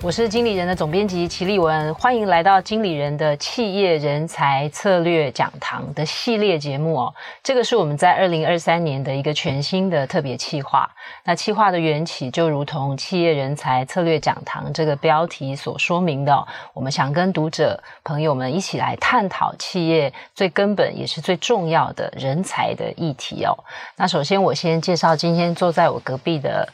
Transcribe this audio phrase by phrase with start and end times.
[0.00, 7.14] 我是经理人的总编辑齐立文，欢迎来到经理人的企业人才策略讲堂的系列节目哦。
[7.42, 10.88] 这个是我们在二零二三年的一个全新的特别企划。
[11.24, 23.52] 那企划的缘起就如同企业人才策略讲堂这个标题所说明的，我们想跟读者朋友们一起来探讨企业最根本也是最重要的人才的议题哦。
[23.96, 26.68] 那首先我先介绍今天坐在我隔壁的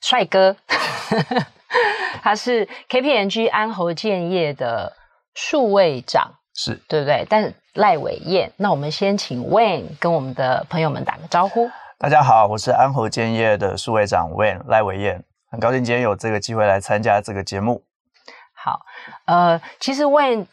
[0.00, 0.56] 帅哥。
[2.20, 4.92] 他是 KPMG 安侯建业的
[5.34, 7.26] 数位长，是对不对？
[7.30, 11.70] 但赖伟燕，那我们先请 Wayne 跟我们的朋友们打个招呼。
[11.98, 17.82] 大家好，我是安侯建业的数位长 Wayne 赖伟燕，很高兴今天有这个机会来参加这个节目。
[18.52, 18.80] 好，
[19.24, 20.44] 呃，其实 Wayne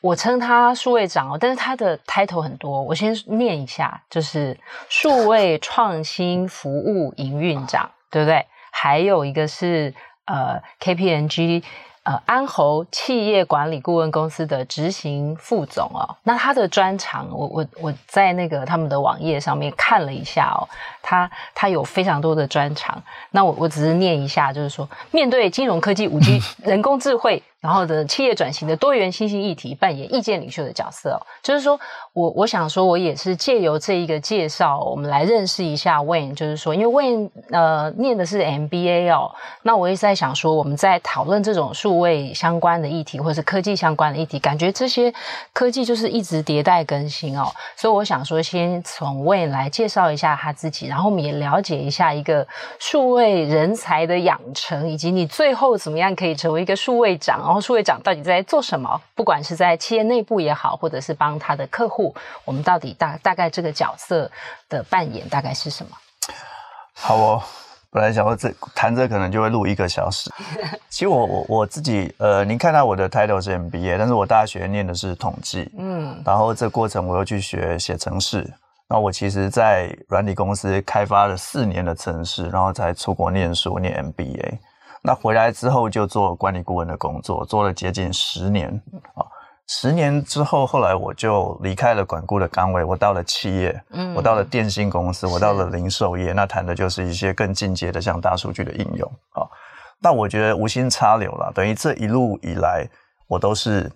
[0.00, 8.44] 我称他数位长哦，但是他的 title 很多，我先念一下，就是数位创新服务营运长，对不对？
[8.72, 9.94] 还有一个是。
[10.26, 11.62] 呃，KPMG
[12.04, 20.68] 呃安侯企业管理顾问公司的执行副总哦，那他的专长，我我我在那个他们的网页上面看了一下哦，
[21.02, 27.42] 他他有非常多的专长，那我我只是念一下，就是说面对金融科技、五 G、 人工智慧。
[27.64, 31.20] 然后的企业转型的多元新兴议题，扮演意见领袖的角色哦。
[31.42, 31.80] 就是说
[32.12, 36.34] 我我想说，我也是借由这一个介绍，我们来认识一下 Wayne。
[36.34, 45.10] 就是说，因为 Wayne 呃念的是 MBA 哦，那我也是在想说，我们在讨论这种数位相关的议题，或者是科技相关的议题，感觉这些
[45.54, 47.50] 科技就是一直迭代更新哦。
[47.76, 52.46] 所以我想说，先从 Wayne 来介绍一下他自己，然后我们也了解一下一个
[52.78, 57.53] 数位人才的养成，以及你最后怎么样可以成为一个数位长哦。
[57.54, 59.00] 然后数位长到底在做什么？
[59.14, 62.12] 不管是在企业内部也好，或者是帮他的客户，
[62.44, 64.28] 我们到底大大概这个角色
[64.68, 65.96] 的扮演大概是什么？
[66.94, 67.42] 好哦，
[67.92, 70.28] 本来想说这谈这可能就会录一个小时。
[70.90, 78.52] 其实我我我自己呃，您看到我的 title 是 MBA，但是我大学念的是统计，嗯，然后这过程我又去学写程式。
[78.88, 84.58] 那我其实，在软体公司开发了四年的程式，然后才出国念书念 MBA。
[85.06, 88.68] 那回来之后就做管理顾问的工作，做了接近十年
[89.14, 89.20] 啊。
[89.66, 96.32] 十年之后，后来我就离开了管顾的岗位，我到了企业，嗯，我到了电信公司，我到了零售业。
[96.32, 99.44] 那谈的就是一些更进阶的，像大数据的应用啊。
[100.00, 102.88] 那我觉得无心插柳了，等于这一路以来，
[103.28, 103.90] 我都是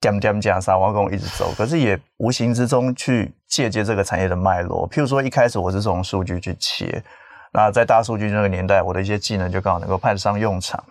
[0.00, 4.88] 点点加沙挖工一直走，可是也无形之中去借鉴这个产业的脉络。
[4.90, 7.04] 譬如说，一开始我是从数据去切。
[7.52, 10.82] 那在大数据那个年代，我的一些技能就刚好能够派得上用场。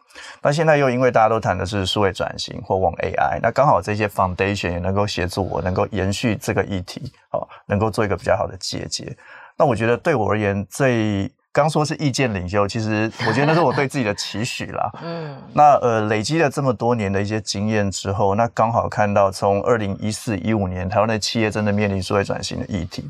[0.42, 9.16] 那现在又因为大家都谈的是数位转型或往 AI，那刚好这些 foundation 也能够协助我，能够延续这个议题，好，能够做一个比较好的结节。
[9.58, 11.32] 那我觉得对我而言最。
[11.58, 14.92] 刚说是意见领袖，其实我觉得那是我对自己的期许啦。
[15.02, 23.10] 嗯，那呃累积了这么多年的一些经验之后，那刚好看到从二零一四一五年台湾的企业真的面临数位转型的议题，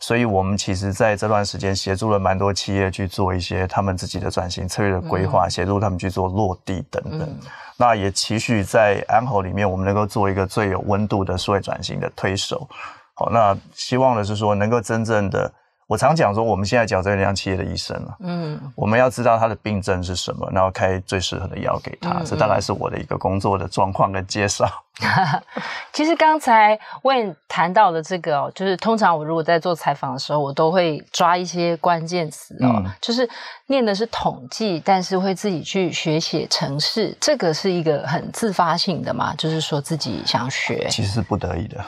[0.00, 7.28] 所以我们其实在这段时间协助了蛮多企业去做一些他们自己的转型策略的规划，协助他们去做落地等等。
[7.76, 12.66] 那也期许在安侯里面，我们能够做一个最有温度的数位转型的推手。
[13.12, 15.52] 好，那希望的是说能够真正的。
[15.92, 24.66] 我常讲说，我们现在讲这个像企业的医生了，嗯，我们要知道他的病症是什么，然后开最适合的药给他，嗯嗯，这大概是我的一个工作的状况跟介绍。
[25.92, 33.28] 其实刚才 Wayne 谈到的这个哦，就是通常我如果在做采访的时候，我都会抓一些关键词哦，嗯、就是
[33.66, 41.84] 念的是统计，但是会自己去学写程式，这个是一个很自发性的嘛，就是说自己想学，其实是不得已的，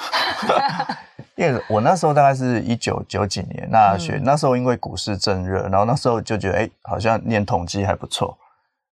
[1.36, 8.36] 因为我那时候大概是一九九几年那学，嗯、那时候因为股市正热，然后那时候就觉得哎，好像念统计还不错，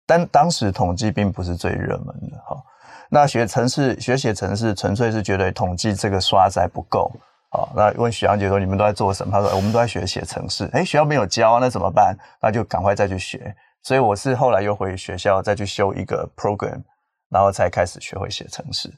[0.07, 2.63] 但当时统计并不是最热门的哈。
[3.09, 7.13] 那学城市，学写城市，纯粹是觉得统计这个刷载不够
[7.51, 7.69] 啊。
[7.77, 12.17] 那问许阳姐说：“你们都在做什么？”他说：“我们都在学写程式。”哎，学校没有教啊，那怎么办？
[12.41, 13.55] 那就赶快再去学。
[13.83, 16.83] 所以我是后来又回学校再去修一个 program，
[17.29, 18.91] 然后才开始学会写程式。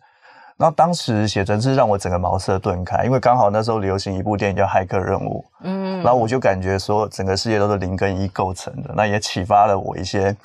[0.56, 10.36] 然后当时写真是让我整个茅塞顿开，因为刚好那时候流行一部电影叫《骇客任务》，嗯，然后我就感觉说整个世界都是零跟一构成的，那也启发了我一些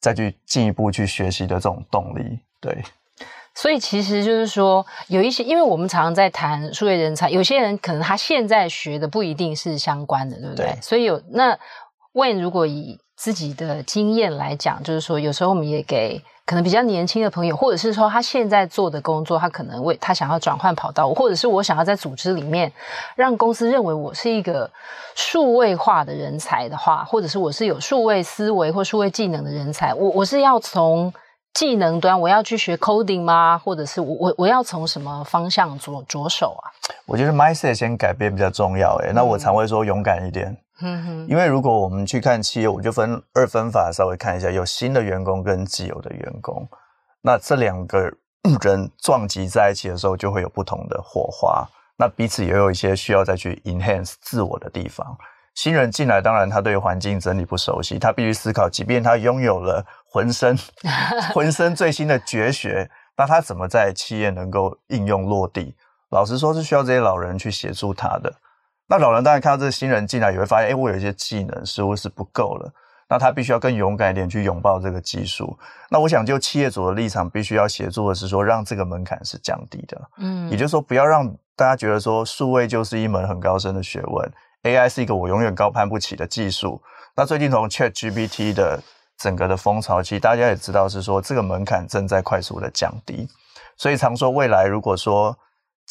[0.00, 2.82] 再去进一步去学习的这种动力，对。
[3.52, 10.66] 所以其实就是说，有一些，因为我们常常在谈数位人才，有些人可能他现在学的不一定是相关的，对不对？
[10.66, 10.78] 对。
[10.80, 11.58] 所以有那
[12.14, 22.72] Wayne 如果以自己的经验来讲，就是说，有时候我们也给可能比较年轻的朋友，或者是说他现在做的工作，他可能为他想要转换跑道，或者是我想要在组织里面
[23.14, 24.68] 让公司认为我是一个
[25.14, 31.14] 数位化的人才的话，或者是我是有数位思维或数位技能的人才，我我是要从
[31.54, 33.56] 技能端我要去学 coding 吗？
[33.56, 36.66] 或者是我我我要从什么方向着着手啊？
[37.06, 38.96] 我觉得 mindset 先改变比较重要。
[39.04, 40.56] 诶，那我常会说勇敢一点。
[40.82, 46.66] 嗯哼，因为如果我们去看企业，我就分二分法，稍微看一下，有新的员工跟既有的员工，
[47.20, 48.10] 那这两个
[48.62, 51.66] 人撞击在一起的时候，就会有不同的火花。
[51.96, 55.16] 那彼此也有一些需要再去 enhance 自我的地方。
[55.54, 60.56] 新人进来，当然他对环境整理不熟悉，他必须思考，即便他拥有了浑身
[61.34, 65.74] 浑身最新的绝学，那他怎么在企业能够应用落地？
[66.08, 68.32] 老实说，是需要这些老人去协助他的。
[68.90, 72.68] 那老人当然看到这个新人进来，也会发现，哎，我有一些技能似乎是不够了。
[73.08, 75.56] 那他必须要更勇敢一点去拥抱这个技术。
[75.90, 80.00] 那我想，就企业主的立场，必须要协助的是说，让这个门槛是降低的。
[80.18, 84.32] 嗯，也就是说，不要让大家觉得说，数位就是一门很高深的学问
[84.64, 86.82] ，AI 是一个我永远高攀不起的技术。
[87.16, 88.80] 那最近从 ChatGPT 的
[89.18, 93.28] 整个的风潮，其实大家也知道是说，这个门槛正在快速的降低。
[93.76, 95.36] 所以常说，未来如果说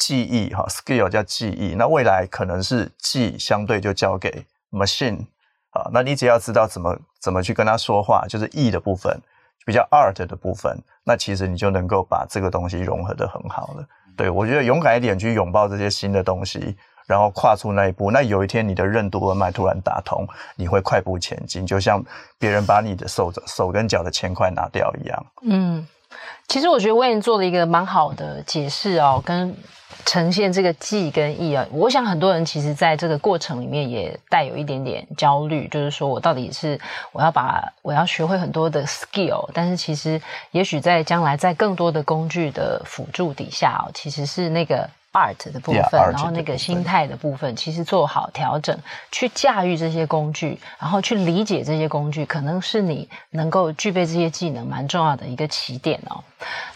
[0.00, 5.26] 记忆哈，skill 叫记忆，那未来可能是记相对就交给 machine
[5.72, 9.20] 啊，那你只要知道怎么怎么去跟他说话，就是 E 的部分，
[9.66, 10.74] 比较 art 的部分，
[11.04, 13.86] 那其实你就能够把这个东西融合得很好了。
[14.16, 16.74] 对，我觉得勇敢一点去拥抱这些新的东西，
[17.06, 20.26] 然后跨出那一步，那有一天你的任督二脉突然打通，
[20.56, 22.02] 你会快步前进，就像
[22.38, 25.26] 别人把你的手手跟脚的铅块拿掉一样。
[25.42, 25.86] 嗯，
[26.48, 29.54] 其实我觉得 Wayne 做了一个蛮好的解释哦，跟。
[30.04, 36.78] 呈现这个记跟忆啊，我想很多人其实在这个过程里面也带有一点点焦虑，就是说我到底是
[37.12, 40.20] 我要把我要学会很多的 skill，但是其实
[40.50, 44.88] 也许在将来在更多的工具的辅助底下哦，其实是那个。
[45.12, 48.76] Art 的部分，yeah, 然后那个心态的部分，其实做好调整，
[49.10, 56.22] 去驾驭这些工具，然后去理解这些工具，可能是你能够具备这些技能蛮重要的一个起点哦。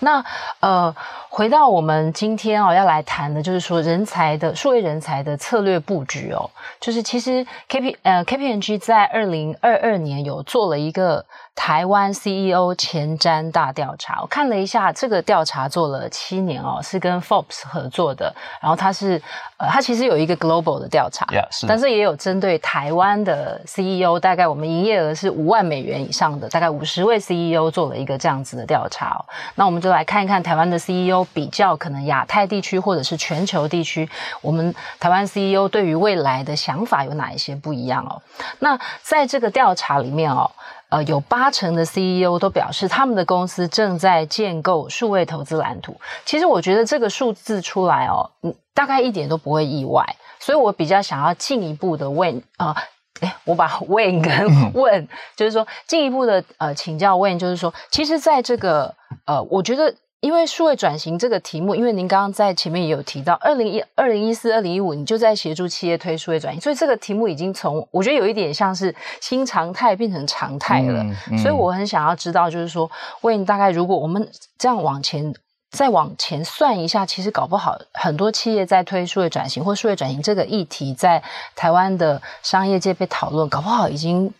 [0.00, 0.24] 那
[0.60, 0.94] 呃，
[1.30, 6.50] 回到我们今天哦要来谈的，就是说人才的数位人才的策略布局哦，
[6.80, 11.24] 就是其实 KP 呃 K P N G 在二零二二年有做了一个。
[11.56, 18.23] 台湾 CEO 前瞻大调查，我看了一下，这个调查做了七年哦，是跟 Forbes 合作的。
[18.60, 19.20] 然后它是，
[19.56, 29.24] 呃，它其实有一个 global 的调查，yeah, 是，但是也有针对台湾的 CEO，大概我们营业额是五万美元以上的，大概五十位 CEO 做了一个这样子的调查哦。
[29.54, 34.08] 那我们就来看一看台湾的 CEO 比较可能亚太地区或者是全球地区，
[34.40, 38.20] 我们台湾 CEO 对于未来的想法有哪一些不一样哦？
[38.58, 40.50] 那在这个调查里面哦。
[40.94, 46.00] 呃，有八成的 CEO 都表示他们的公司正在建构数位投资蓝图。
[46.24, 50.06] 其实我觉得这个数字出来哦，嗯，大概一点都不会意外。
[50.38, 52.76] 所以我比较想要进一步的问啊，
[53.22, 58.94] 诶，我把 Wayne 跟问，就是说进一步的呃请教 Wayne，就是说，其实在这个
[59.26, 59.92] 呃，我觉得。
[60.24, 71.02] 因为数位转型这个题目，因为您刚刚在前面也有提到，二零一二零一四、二零一五，你就在协助企业推数位转型，所以这个题目已经从我觉得有一点像是新常态变成常态了。
[71.02, 72.90] 嗯嗯、所以我很想要知道，就是说，
[73.20, 74.26] 问大概如果我们
[74.56, 75.34] 这样往前。
[75.74, 81.20] 再往前算一下，其实搞不好很多企业在推数位转型或数位转型这个议题，在
[81.56, 84.32] 台湾的商业界被讨论，搞不好已经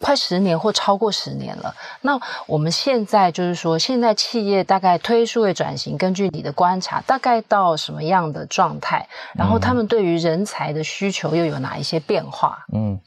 [0.00, 1.72] 快十年或超过十年了。
[2.00, 9.08] 那我们现在就是说，现在企业大概推数位转型，根据你的观察，大概到什么样的状态？
[9.34, 12.66] 然后他们对于人才的需求又有哪一些变化？
[12.74, 13.00] 嗯。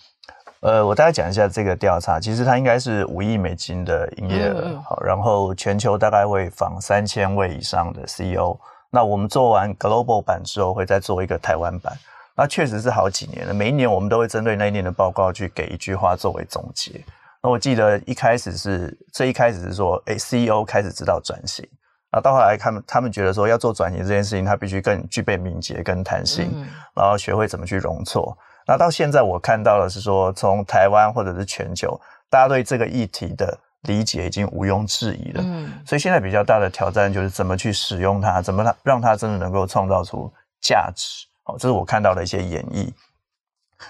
[0.64, 8.58] 呃，我大概讲一下这个调查，其实它应该是五亿美金的营业额，好、嗯，然后全球大概会访三千位以上的 CEO。
[8.90, 11.94] 那我们做完 Global 版之后，会再做一个台湾版。
[12.34, 17.04] 那确实是好几年了，每一年我们都会针对那一年的报告去给一句话作为总结。
[17.42, 21.68] 那我记得一开始是，最一开始是说，哎，CEO 开始知道转型，
[22.12, 26.66] 啊，到后来他们他们觉得说要做转型这件事情，他必须更具备敏捷跟弹性，嗯、
[26.96, 28.38] 然后学会怎么去容错。
[28.66, 35.42] 那到现在，我看到的是说，从台湾或者是全球，大家对这个议题的理解已经毋庸置疑了。
[35.44, 41.28] 嗯，所以现在比较大的挑战就是怎么去使用它，怎么让让它真的能够创造出价值。
[41.44, 42.90] 好，这是我看到的一些演绎。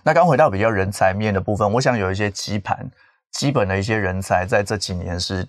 [0.01, 2.89] 那刚回到比较人才面的部分，我想有一些基盘，
[3.31, 5.47] 基本的一些人才在这几年是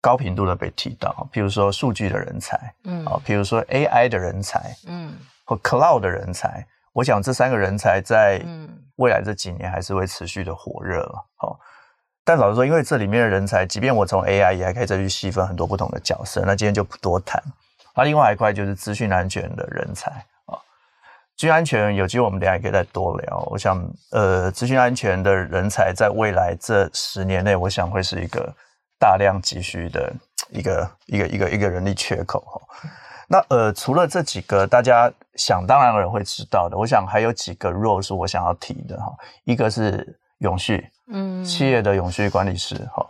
[0.00, 5.12] 高频度的被提到，譬如说数据的人才，嗯，啊，譬如说 AI 的人才，嗯，
[5.44, 6.64] 或 Cloud 的人才。
[6.92, 8.44] 我想这三个人才在
[8.96, 11.26] 未来这几年还是会持续的火热了。
[11.36, 11.58] 好，
[12.24, 17.42] 但老实说，因为这里面的人才，即便我从 AI 也还可以再去细分很多不同的角色，那今天就不多谈。
[17.94, 20.10] 那另外一块就是资讯安全的人才
[20.46, 20.56] 啊，
[21.36, 23.38] 资讯安全有机会我们等下也可以再多聊。
[23.50, 28.54] 我想，呃，资讯安全的人才在未来这十年内，我想会是一个
[28.98, 30.12] 大量急需的
[30.50, 32.60] 一个一个一个一个人力缺口哈。
[33.28, 39.14] 那呃，除了这几个大家想当然的人会知道的，我想还有几个 role 是我想要提的哈。
[39.44, 43.06] 一个是永续，嗯，企业的永续管理师哈，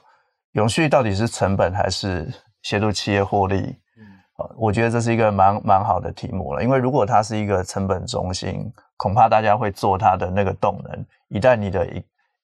[0.52, 3.76] 永续到底是成本还是协助企业获利？
[4.56, 11.06] 我觉得这是一个蛮蛮好的题目了，因为如果它是一个成本中心，恐怕大家会做它的那个动能。
[11.28, 11.86] 一旦你的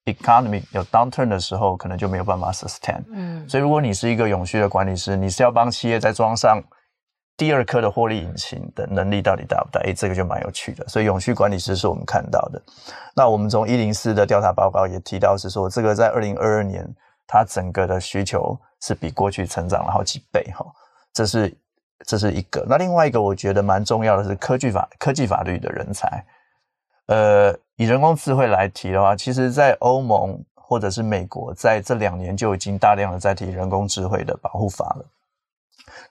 [0.05, 3.03] economy 有 downturn 的时候，可能就没有办法 sustain。
[3.11, 6.63] 嗯，所以如果你是一个永续的管理师，你是要帮企业在装上
[7.38, 9.80] 第二颗的获利引擎的能力到底大不大？
[9.85, 10.87] 诶，这个就蛮有趣的。
[10.88, 12.61] 所以永续管理师是我们看到的。
[13.14, 16.87] 那我们从一零四的调查报告也提到是说，这个在二零二二年，
[17.26, 20.66] 它整个的需求是比过去成长了好几倍哈。
[21.14, 21.57] 这是。
[22.07, 26.25] 这是一个，那另外一个我觉得蛮重要的是科技法、科技法律的人才。
[27.07, 35.04] 呃，以人工智慧来提的话，其实，在欧盟或者是美国，在这两年就已经大量的在提人工智慧的保护法了。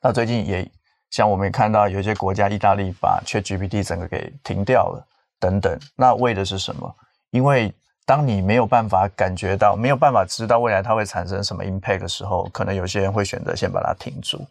[0.01, 0.69] 那最近也
[1.09, 5.05] 像我们也看到，有些国家，意大利把 ChatGPT 整个给停掉了，
[5.39, 5.77] 等等。
[5.95, 6.95] 那为的是什么？
[7.31, 7.73] 因为
[8.05, 14.45] 当你没有办法感觉到、没有办法知道未来它会产生什么 impact 的时候，可能有些人会选择先把它停住。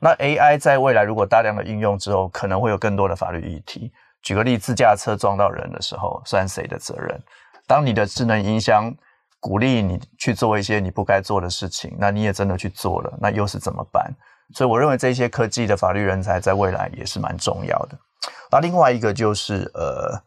[0.00, 3.92] 那 AI 在未来如果大量的应用之后，可能会有更多的法律议题。
[4.22, 7.20] 举个例，自驾车撞到人的时候，算谁的责任？
[7.66, 8.94] 当你的智能音箱
[9.40, 14.10] 鼓励你去做一些你不该做的事情，那你也真的去做了，那又是怎么办？
[14.52, 17.98] 所以我认为这些科技的法律人才在未来也是蛮重要的。
[18.50, 20.20] 那另外一个就是呃，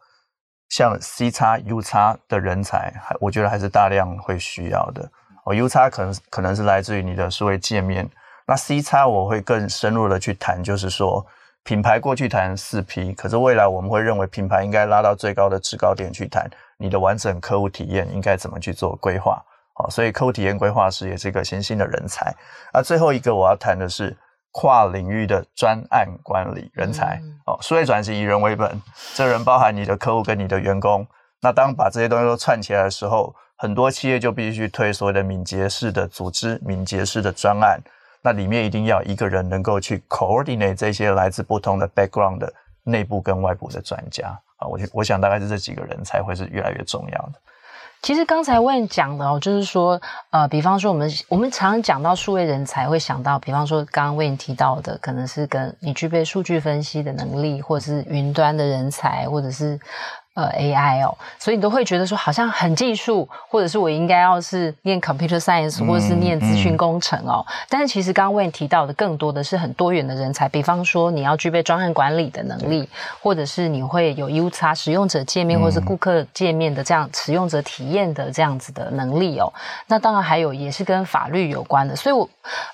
[0.68, 5.08] 像 C 叉 U 叉的人才，还我觉得还是大量会需要的。
[5.44, 8.08] 哦，U 叉可能可能是来自于你的数位界面。
[8.46, 11.24] 那 C 叉我会更深入的去谈，就是说
[11.62, 19.42] 品牌过去谈四 P，可是未来我们会认为品牌应该拉到最高的制高点去谈你的完整客户体验应该怎么去做规划。
[19.78, 22.34] 好，所以客户体验规划师也是一个新兴的人才。
[22.74, 24.16] 那最后一个我要谈的是
[24.50, 27.22] 跨领域的专案管理人才。
[27.46, 28.82] 哦，数位转型以人为本，
[29.14, 31.06] 这人包含你的客户跟你的员工。
[31.40, 37.80] 那当把这些东西都串起来的时候，很多企业就必须去推所谓的敏捷式的组织、敏捷式的专案。
[38.20, 47.34] 那里面一定要一个人能够去 coordinate 这些来自不同的 background 的内部跟外部的专家啊，我我想大概是这几个人才会是越来越重要的。
[48.02, 50.00] 其实刚才魏颖讲的哦，就是说
[50.30, 59.78] 呃，比方说我们我们常常讲到数位人才，会想到比方说刚刚魏颖提到的，可能是跟你具备数据分析的能力，或者是云端的人才，或者是。
[60.38, 67.44] 呃，AI 哦，所以你都会觉得说好像很技术，或者是我应该要是念 computer science，或者是念资讯工程哦。
[67.44, 72.88] 嗯嗯、但是其实刚刚为你提到的更多的是很多元的人才，比方说你要具备专案管理的能力，
[73.20, 79.52] 或者是你会有 U 差使用者界面或者是顾客界面的这样使用者体验的这样子的能力哦。
[79.88, 82.28] 那当然还有也是跟法律有关的，所以我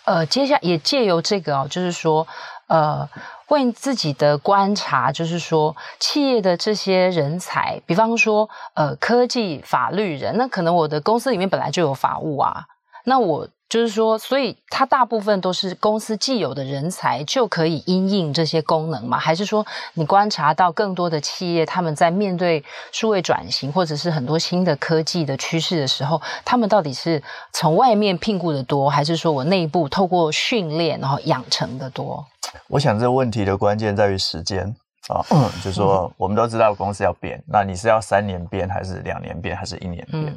[0.04, 2.26] 呃接下来也借由这个哦，就是说
[2.66, 3.09] 呃。
[3.49, 12.67] 问自己的观察，就是说，企业的这些人才，比方说，呃，科技法律人，那可能我的公司里面本来就有法务啊，
[13.05, 13.49] 那我。
[13.75, 19.19] 就是说，所以它大部分都是公司既有的人才就可以因应这些功能吗？
[19.19, 22.62] 还是说你观察到更多的企业，他们在面对
[22.93, 27.21] 数位转型或者是很多新的科技的趋势的时候，他们到底是
[27.52, 32.25] 从外面聘雇的多，还是说我内部透过训练然后养成的多？
[32.69, 34.73] 我想这个问题的关键在于时间
[35.09, 40.26] 啊，嗯， 就是说我们都知道公司要变，那你是要三年变，还是两年变，还是一年变？
[40.26, 40.37] 嗯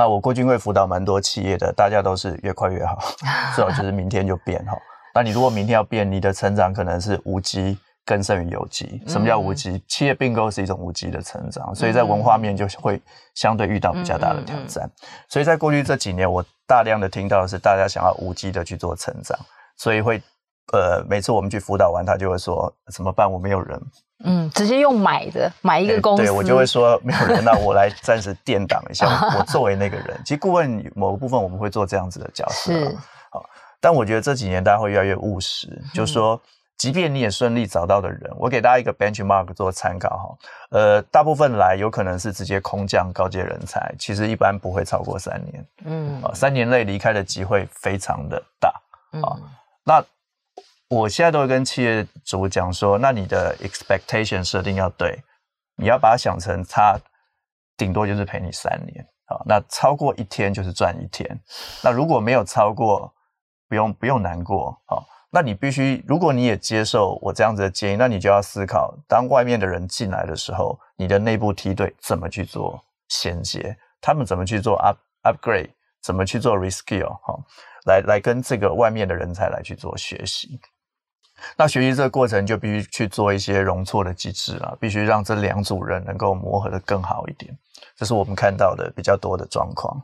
[0.00, 2.98] 那我过去会辅导蛮多企业的，大家都是越快越好，
[3.54, 4.74] 最好就是明天就变哈。
[5.14, 9.02] 那你如果明天要变，你的成长可能是无机更胜于有机。
[9.06, 9.72] 什么叫无机？
[9.72, 12.98] 嗯、企业并购是一种无机的成长，所以在文化面就会
[13.34, 14.86] 相对遇到比较大的挑战。
[14.86, 19.38] 嗯嗯嗯、所以在过去这几年，我大量的听到的是大家想要无机的去做成长，
[19.76, 20.22] 所以会
[20.72, 23.30] 呃每次我们去辅导完，他就会说怎么办？
[23.30, 23.80] 我没有人。
[24.22, 29.06] 嗯，直接用买的买一个公司，对，我就会说 没有人，那我来暂时垫档一下。
[29.38, 32.98] 我作为那个人，其实顾问某个部分我们会做这样子的角色，是
[33.30, 33.42] 好。
[33.80, 36.38] 但我觉得这几年大家会越来越务实，嗯、就是说，
[36.76, 40.38] 即便你也顺利找到的人，我给大家一个 benchmark 做参考哈。
[40.72, 45.66] 呃，大部分来有可能是直接空降高阶人才，其实一般不会超过三年。
[45.86, 48.68] 嗯，啊，三年内离开的机会非常的大
[49.22, 49.32] 啊。
[49.38, 49.42] 嗯、
[49.82, 50.04] 那
[50.90, 55.22] 我现在都会跟企业主讲说，那你的 expectation 设定要对，
[55.76, 56.98] 你要把它想成他
[57.76, 61.40] 顶多就是陪你三年好，那超过一天就是赚一天。
[61.84, 63.14] 那如果没有超过，
[63.68, 64.76] 不用不用难过。
[64.86, 75.70] 好，那你必须，如果你也接受我这样子的建议，那你就要思考，当外面的人进来的时候，你的内部梯队怎么去做衔接，他们怎么去做 up upgrade，
[76.02, 77.44] 怎么去做 reskill，好，
[77.86, 80.60] 来来跟这个外面的人才来去做学习。
[81.56, 87.56] 那学习这个过程就必须去做一些容错的机制啊，必须让这两组人能够磨合的更好一点，
[87.96, 90.02] 这是我们看到的比较多的状况。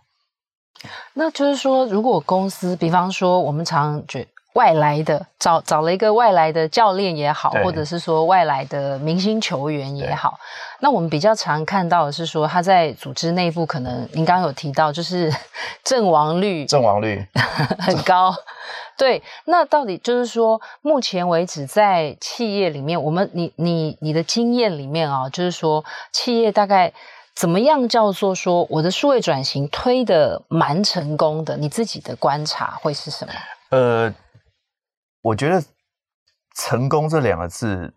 [1.14, 4.26] 那就是说，如果公司，比方说我们常觉
[4.57, 10.39] 外来的找找了一个外来的教练也好，或者是说外来的明星球员也好，
[10.81, 15.31] 那我们比较常看到的是说他在组织内部可能您刚刚有提到，就是
[15.85, 17.23] 阵亡率阵亡率
[17.79, 18.35] 很高。
[18.97, 26.91] 对，那到底就是说，目前为止在企业里面，我们你你你的经验里面啊，就是说企业大概
[27.35, 31.59] 怎么样叫做说我的数位转型推的蛮成功的？
[31.59, 33.33] 你自己的观察会是什么？
[33.69, 34.11] 呃，
[35.26, 35.62] 我觉得
[36.56, 37.92] 成功这两个字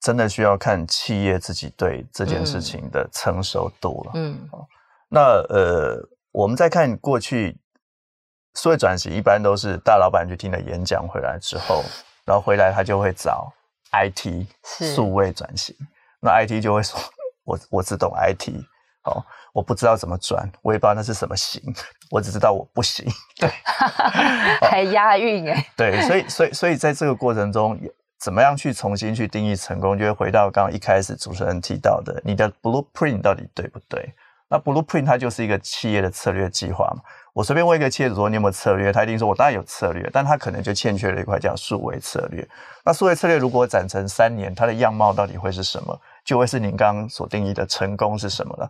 [0.00, 4.12] 真的需要看企业自己对这件事情的成熟度了。
[4.14, 4.48] 嗯，
[5.08, 7.56] 那呃，我们再看过去。
[8.56, 11.84] 数位转型一般都是大老板去听了演讲回来之后，
[12.24, 13.48] 然后回来他就会找
[13.92, 15.72] IT 数位转型，
[16.20, 16.98] 那 IT 就会说
[17.46, 18.50] ：“我我只懂 IT，
[19.04, 21.60] 哦，我不知道怎么转，我也不知道那是什么型，
[22.10, 23.06] 我只知道我不行。”
[23.38, 23.50] 对，
[24.68, 25.66] 还押韵哎。
[25.76, 27.78] 对，所以所以所以在这个过程中，
[28.18, 34.12] 怎么样去重新去定义成功，就会回到刚刚一开始主持人提到的，你的 blueprint 到底对不对？
[34.48, 37.02] 那 blueprint 它就是一个企业的策略计划嘛。
[37.32, 38.92] 我随便问一个企业主说，你有没有策略？
[38.92, 42.46] 他一定说我当然有策略，但他可能就欠缺了一块叫数位策略。
[42.84, 45.98] 那数位策略如果展成三年，它的样貌到底会是什么？
[46.24, 48.68] 就会是您刚刚所定义的成功是什么了？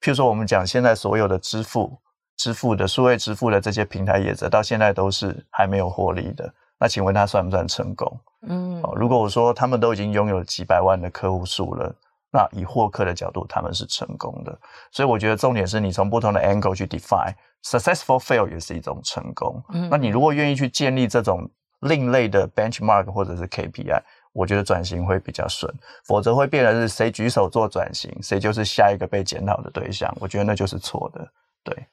[0.00, 1.98] 譬如说，我们讲现在所有的支付、
[2.36, 6.52] 支付的数位支付的这些平台业者，到现在都是还没有获利的。
[6.78, 8.20] 那请问他算不算成功？
[8.48, 11.94] 嗯，如果我说他们都已经拥有几百万的客户数了。
[12.30, 14.56] 那以获客的角度，他们是成功的，
[14.92, 17.32] 所以我觉得重点是你从不同的 angle 去 define
[17.64, 19.64] successful fail 也是一种成功。
[19.70, 25.72] 嗯，那你如果愿意去建立这种另类的 benchmark 或者是 KPI，我觉得转型会比较顺，
[26.04, 30.14] 否则会变成是谁举手做转型，谁就是下一个被检讨的对象。
[30.20, 31.28] 我觉得那就是错的。
[31.64, 31.86] 对，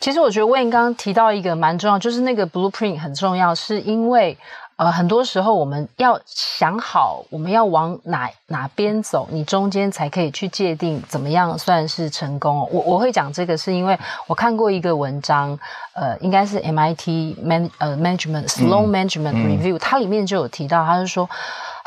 [0.00, 4.36] 其实我觉得 Wayne 刚刚提到一个蛮重要，就是那个 blueprint 很重要，是因为。
[4.78, 12.66] 呃，很多时候我们要想好我们要往哪哪边走，你中间才可以去界定怎么样算是成功。
[12.72, 15.58] 我我会讲这个是因为我看过一个文章，
[15.94, 21.28] 呃，应该是 MIT Man 呃 Management Sloan Management Review，嗯，它里面就有提到，它是说。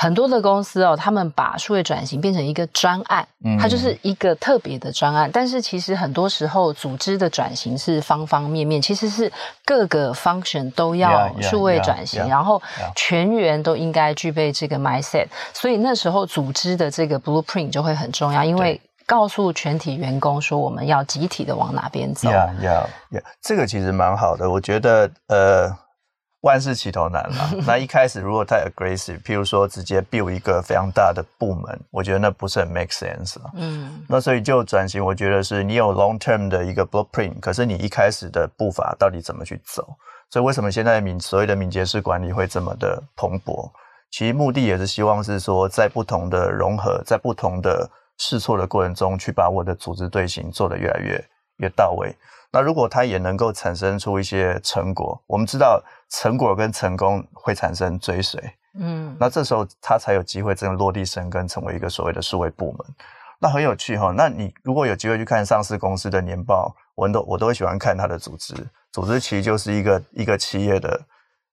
[0.01, 5.29] 很多的公司哦，他们把数位转型变成一个专案，嗯，它就是一个特别的专案。
[5.31, 9.31] 但是其实很多时候，组织的转型是方方面面，其实是
[9.63, 12.59] 各个 function 都要数位转型，yeah, yeah, yeah, yeah, 然后
[12.95, 15.27] 全员都应该具备这个 mindset。
[15.53, 22.27] 所以那时候组织的这个 blueprint 就会很重要，因为告诉全体员工说我们要集体的往哪边走。
[22.27, 23.21] Yeah, yeah, yeah.
[23.39, 25.77] 这个其实蛮好的，我觉得呃。
[26.41, 33.51] 万事起头难了， 那一开始如果太 aggressive，譬如说直接 build 一个非常大的部门，我觉得那不是很 make sense 啊。
[33.53, 39.87] 嗯，那所以就转型，我觉得是你有 long term 的一个 blueprint，可是你一开始的步伐到底怎么去走？
[40.29, 43.69] 所以为什么现在敏所谓的敏捷式管理会这么的蓬勃？
[44.09, 51.23] 其实目的也是希望是说，在不同的融合，在不同的试错的过程中，去把我的组织队形做得越来越
[51.57, 52.15] 越到位。
[52.51, 58.41] 那如果它也能够产生出一些成果，我们知道成果跟成功会产生追随，
[58.77, 62.79] 嗯，那这时候它才有机会真的落地生根，成为一个所谓的数位部门。
[63.39, 64.13] 那很有趣哈。
[64.15, 68.53] 那你如果有机会去看上市公司的年报，我都我都会喜欢看它的组织，
[68.91, 70.99] 组织其实就是一个一个企业的。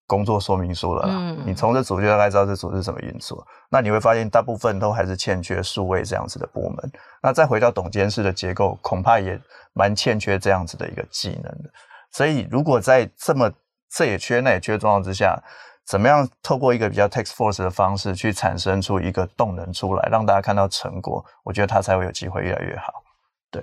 [0.09, 3.47] 工作说明书了啦，嗯，你从这组就大概知道这组是怎么运作。
[3.68, 6.92] 那你会发现大部分都还是欠缺数位这样子的部门。
[7.23, 9.38] 那再回到董监事的结构，恐怕也
[9.75, 11.71] 蛮欠缺这样子的一个技能的。
[12.11, 13.53] 所以如果在这么
[13.90, 15.38] 这也缺那也缺状况之下，
[15.85, 22.94] 怎么样透过一个比较 task force 的方式去产生出一个动能出来，让大家看到成果，我觉得它才会有机会越来越好。
[23.51, 23.62] 对。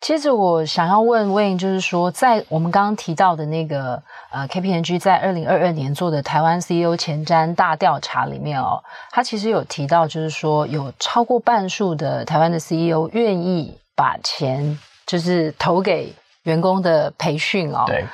[0.00, 17.84] 好，接着我想要问 Wayne，就是说，在我们刚刚提到的那个呃 KPMG 在二零二二年做的台湾 CEO 前瞻大调查里面哦，他其实有提到，就是说有超过半数的台湾的 CEO 愿意把钱就是投给员工的培训哦。
[17.86, 18.04] 对，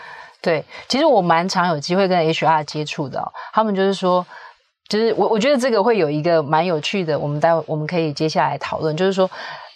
[0.41, 4.25] 对，其实我蛮常有机会跟 HR 接触的哦，他们就是说，
[4.89, 9.29] 就是我我觉得这个会有一个蛮有趣的，我们待会我们可以接下来讨论，就是说。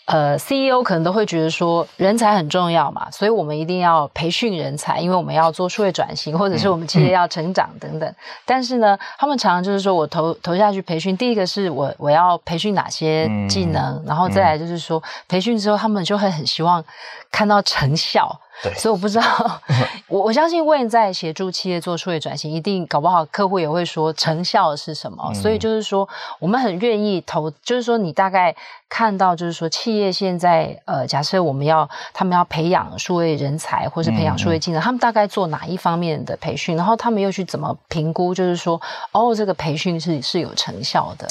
[0.06, 8.08] 呃，CEO 可能都会觉得说人才很重要嘛，所以我们一定要培训人才，因为我们要做数位转型，或者是我们企业要成长等等。
[8.08, 16.84] 嗯、但是呢，他们常常就是说我投投下去培训，第一个是我我要培训哪些技能，嗯、然后再来就是说、嗯、培训之后，他们就会很希望
[17.32, 18.40] 看到成效。
[18.62, 19.60] 对，所以我不知道，
[20.08, 25.22] 我我相信 Wayne 在协助企业做数位转型，一定搞不好客户也会说成效是什么。
[25.28, 28.56] 嗯、所以就是说，我们很愿意投，就是说你大概
[28.88, 36.74] 看到，就是说企业现在呃，假设我们要他们要培养数位人才，或是培养数位技能，嗯、他们大概做哪一方面的培训？
[36.76, 38.34] 然后他们又去怎么评估？
[38.34, 38.80] 就是说，
[39.12, 41.28] 哦，这个培训是是有成效的。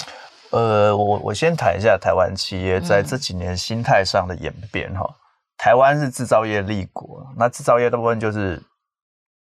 [0.51, 5.01] 呃，我我先谈一下台湾企业在这几年心态上的演变哈。
[5.09, 5.15] 嗯
[5.57, 8.61] 台湾是制造业立国，那制造业大部分就是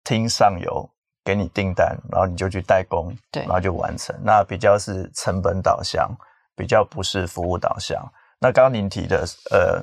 [0.05, 0.89] 听上游
[1.25, 4.15] 给你订单，然后你就去代工，对，然后就完成。
[4.23, 6.11] 那比较是成本导向，
[6.55, 8.03] 比较不是服务导向。
[8.39, 9.83] 那刚刚您提的，呃，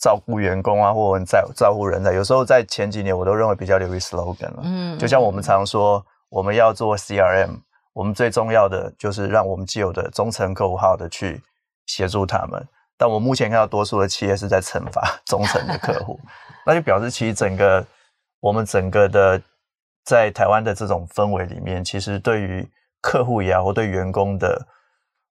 [0.00, 4.62] 照顾员工啊，或者在照顾人才，有时候在前几年我都认为比较流于 slogan 了。
[4.64, 7.60] 嗯，就像我们常说，我们要做 CRM，
[7.92, 11.42] 我们最重要的就是让我们既有的忠诚客户好好的去
[11.86, 12.66] 协助他们。
[12.98, 16.18] 但我目前看到多数的企业是在惩罚 忠诚的客户，
[16.66, 17.86] 那就表示其实整个
[18.40, 19.40] 我们整个的
[20.04, 22.68] 在台湾的这种氛围里面，其实对于
[23.00, 24.66] 客户也好，或对员工的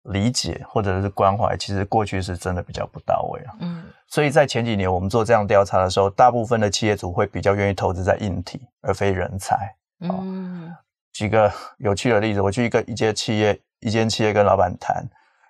[0.03, 3.53] 理解或者是关怀，其实过去是真的比较不到位啊。
[3.60, 9.75] 嗯，所以在前几年我们做这样调查的时候，大部分的企业主会比较愿意投资在硬体而非人才。
[9.99, 10.73] 嗯，
[11.12, 15.06] 举个有趣的例子，我去一个一间企业，一间企业跟老板谈。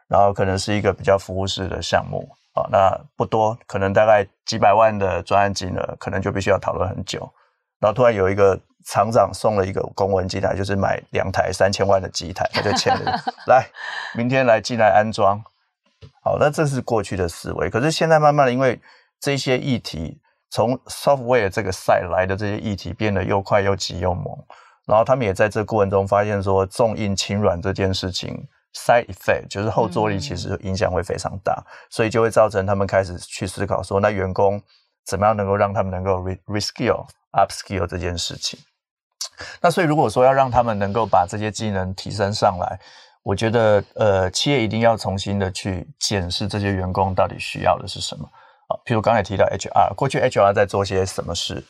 [0.08, 7.30] 然后可能是一个比较服务式的项目啊，那不多，可能大概几百万的专案金额，可能就必须要讨论很久。
[7.80, 13.67] 然后突然有一个厂长送了一个公文进来，就是买两台三千万的机台，他就签了， 来，
[14.15, 15.43] 明天来进来安装。
[16.24, 17.70] 好，那这是过去的思维。
[17.70, 18.80] 可是现在慢慢的，因为
[19.20, 24.26] 这些议题从 software 这个 side 来的这些议题变得又快又急又猛，
[24.86, 28.48] 然后他们也在这过程中发现说重硬轻软这件事情。
[28.73, 34.62] Side effect 就是后坐力，其实影响会非常大，嗯、所以就会造成他们开始去思考说，那员工
[35.06, 38.60] 怎么样能够让他们能够 re reskill upskill 这件事情。
[39.62, 42.80] 那所以如果说要让他们能够把这些技能提升上来，
[43.23, 48.30] 我觉得呃，企业一定要重新的去检视这些员工到底需要的是什么
[48.67, 48.77] 啊。
[48.86, 51.63] 譬如刚才提到 HR，过去 HR 在做些什么事？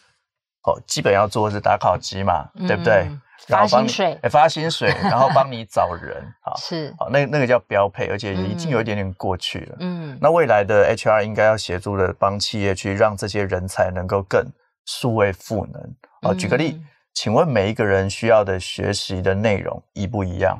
[0.64, 3.08] 哦，基本要做的是打考绩嘛，嗯、对不对？
[3.46, 9.76] 然后帮你发薪水，欸、发薪水， 然后帮你找人，啊是好，那那个叫标配，而且已经有一点点过去了。
[9.80, 14.44] 嗯，那未来的 HR 应该要协助的帮企业去让这些人才能够更
[14.86, 15.96] 数位赋能。
[16.22, 20.60] 啊，举个例，嗯、请问每一个人需要的学习的内容一不一样？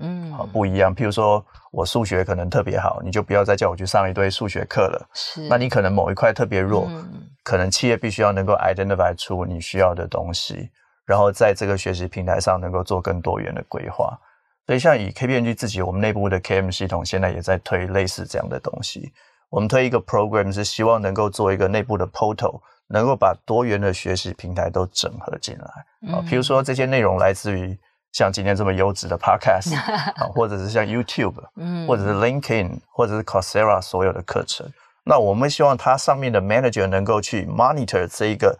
[0.00, 0.94] 嗯，好，不一样。
[0.94, 5.08] 譬如说我数学可能特别好，你就不要再叫我去上一堆数学课了。
[5.14, 10.70] 是，那你可能某一块特别弱，嗯、可能企业必须要能够 identify 出你需要的东西。
[11.10, 14.16] 然后在这个学习平台上能够做更多元的规划，
[14.64, 19.12] 所以像以 KPMG 自己，我们内部的 KM 系统现在也在推类似这样的东西。
[19.48, 26.14] 我们推一个 program 是希望能够做一个内部的 portal，能够把多元的学习平台都整合进来。
[26.14, 27.76] 啊，比如说这些内容来自于
[28.12, 29.74] 像今天这么优质的 podcast，
[30.14, 34.64] 啊，或者是像 YouTube，嗯，或者是 LinkedIn，或者是 Coursera 所有的课程。
[35.02, 38.56] 那我们希望它上面的 manager 能够去 monitor 这一个。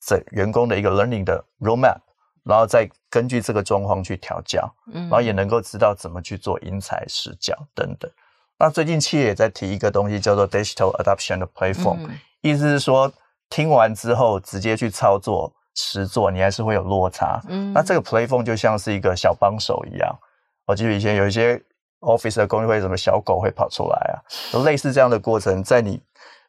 [0.00, 1.98] 这员工的一个 learning 的 roadmap，
[2.44, 8.10] 然后再根据这个状况去调教，嗯，然后也能够知道怎么去做因材施教等等。
[8.58, 13.12] 那最近企业也在提一个东西叫做 digital adoption 的 platform，嗯，意思是说
[13.48, 17.40] 听完之后直接去操作实做，你还是会有落差。
[17.48, 20.18] 嗯，那这个 platform 就像是一个小帮手一样。
[20.66, 21.62] 我记得以前有一些
[22.00, 24.16] office 的工会，什么小狗会跑出来啊，
[24.64, 26.00] 类似这样的过程，在你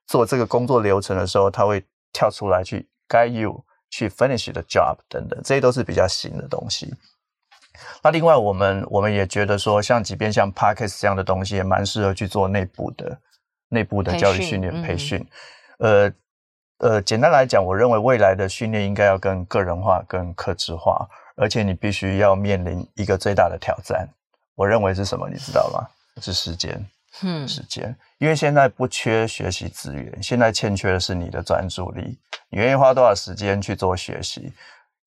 [0.06, 2.88] 做这个工作流程的时候，它会跳出来去。
[3.12, 6.96] Guide you 去 finish the job 等等，这些都是比较新的东西。
[8.02, 13.20] 那另外，我们我们也觉得说，像即便像 Podcast 这样的东西，也蛮适合去做内部的
[13.68, 15.28] 内部的教育训练培训。
[15.80, 16.12] 呃
[16.78, 24.08] 呃，简单来讲，我认为未来的训练应该要更个人化、更克制化，而且你必须要面临一个最大的挑战。
[24.56, 25.30] 我认为是什么？
[25.30, 25.88] 你知道吗？
[26.22, 26.84] 是时间。
[27.24, 32.20] 嗯，时间，因为现在不缺学习资源，现在欠缺的是你的专注力。
[32.52, 34.54] 你愿意花多少时间去做学习？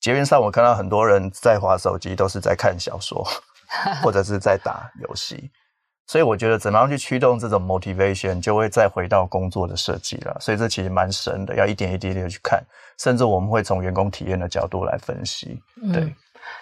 [0.01, 3.25] 捷运上我看到很多人在滑手机，都是在看小说，
[4.03, 5.49] 或者是在打游戏。
[6.09, 10.37] 所以我觉得怎么样去驱动这种 motivation，就会再回到工作的设计了。
[10.41, 12.61] 所以这其实蛮深的，要一点一滴的去看，
[12.99, 15.63] 甚至我们会从员工体验的角度来分析。
[15.93, 16.03] 对。
[16.03, 16.15] 嗯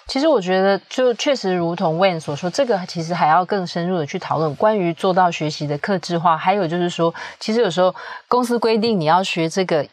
[0.06, 7.94] 其实我觉得，就确实如同 Wayne 所说，这个其实还要更深入的去讨论关于做到学习的克制化，还有就是说，其实有时候
[8.28, 9.86] 公司规定你要学这个。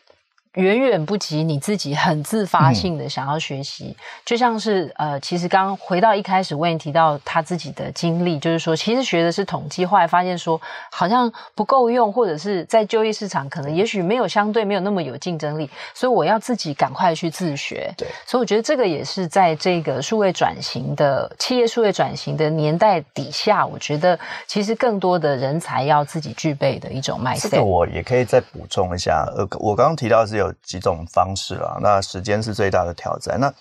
[0.56, 10.60] 远远不及你自己很自发性的想要学习，嗯、就像是呃，其实刚回到一开始，Wayne 提到他自己的经历，就是说，其实学的是统计，后来发现说
[10.92, 17.94] 好像不够用，或者是在就业市场可能也许没有相对没有那么有竞争力，所以我要自己赶快去自学。
[17.96, 27.44] 对，所以我觉得这个也是在这个数位转型的企业数位转型的年代底下，我觉得其实更多的人才要自己具备的一种 mindset。
[27.44, 30.54] 这个我也可以再补充一下，呃，我刚刚提到的是有。
[30.62, 33.40] 几种方式啦，那时间是最大的挑战。
[33.40, 33.52] 那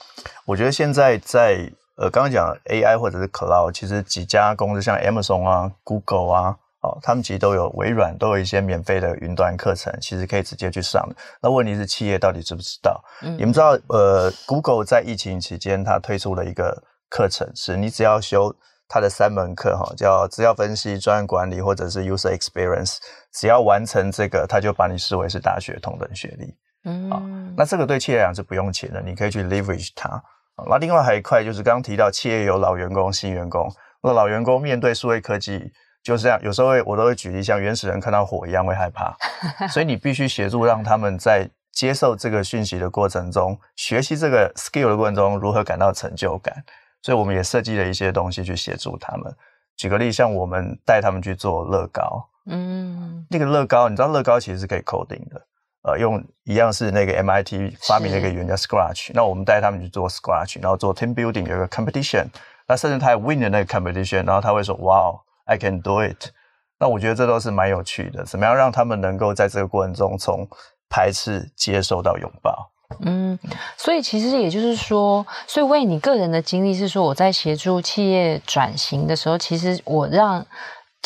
[0.45, 11.17] 我觉得现在在呃，刚刚讲 AI 或者是 Cloud，其实几家公司像 Amazon 啊、Google 啊，哦，他们其实都有微软都有一些免费的云端课程，其实可以直接去上的。
[11.41, 13.03] 那问题是企业到底知不知道？
[13.23, 18.55] 嗯，你们知道呃，Google 在疫情期间，它推出了一个课程，是你只要修。
[18.91, 22.97] 它的三门课哈，叫资料分析、专案管理或者是 user experience，
[23.31, 26.57] 只要完成这个，它就把你视为是大学同等学历。
[26.85, 27.23] 嗯，啊，
[27.57, 30.23] 那这个对企业来讲是不用钱的，你可以去 leverage 它。
[30.69, 33.71] 那另外还有一块就是刚刚提到，企业有老员工、新员工。
[34.03, 39.17] 那老员工面对数位科技，就是这样，有时候会我都会举例，像原始人看到火一样会害怕，
[39.71, 46.55] 所以你必须协助让他们在接受这个讯息的过程中，学习这个 skill 的过程中，如何感到成就感。
[47.03, 49.33] 所以我们也设计了一些东西去协助他们。
[49.77, 55.41] 举个例，像我们带他们去做乐高，嗯，那个乐高，你知道乐高其实是可以 coding 的，
[55.83, 59.13] 呃，用一样是那个 MIT 发明的一个语言叫 Scratch。
[59.15, 62.27] 那我们带他们去做 Scratch，然后做 team building 有一个 competition，
[62.67, 66.31] 那甚至他还 win 了那个 competition，然后他会说，Wow, I can do it。
[66.81, 70.47] 那我觉得这都是蛮有趣的，怎么样让他们能够在这个过程中从
[70.91, 72.71] 排斥接受到拥抱。
[73.01, 73.39] 嗯，
[73.77, 80.45] 所以其实也就是说，所以为你个人的经历是说，我在协助企业转型的时候，其实我让。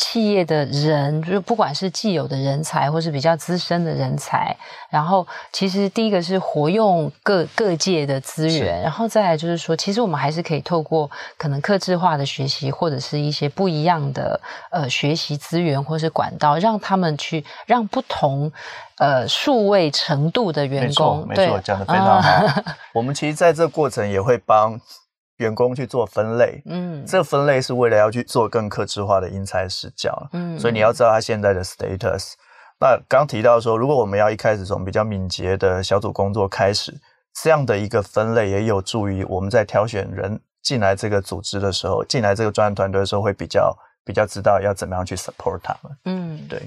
[0.03, 4.53] 企业的人，就不管是既有的人才，或是比较资深的人才，
[4.89, 14.37] 然后其实第一个是活用各各界的资源，然后再来就是说，其实我们还是可以透过可能客制化的学习，或者是一些不一样的
[14.71, 18.51] 呃学习资源或是管道，让他们去让不同
[18.97, 22.63] 呃数位程度的员工，没错，没错，讲的非常好。
[22.91, 24.77] 我们其实在这个过程也会帮。
[25.43, 32.33] 员工去做分类，嗯，这个分类是为了要去做更客制化的因材施教，嗯，所以你要知道他现在的 status。
[32.79, 36.93] 那刚提到说，如果我们要一开始从比较敏捷的小组工作开始，
[37.41, 45.97] 这样的一个分类也有助于我们在挑选人进来这个组织的时候，进来这个专案团队的时候，会比较比较知道要怎么样去 support 他们。
[46.05, 46.61] 嗯，对。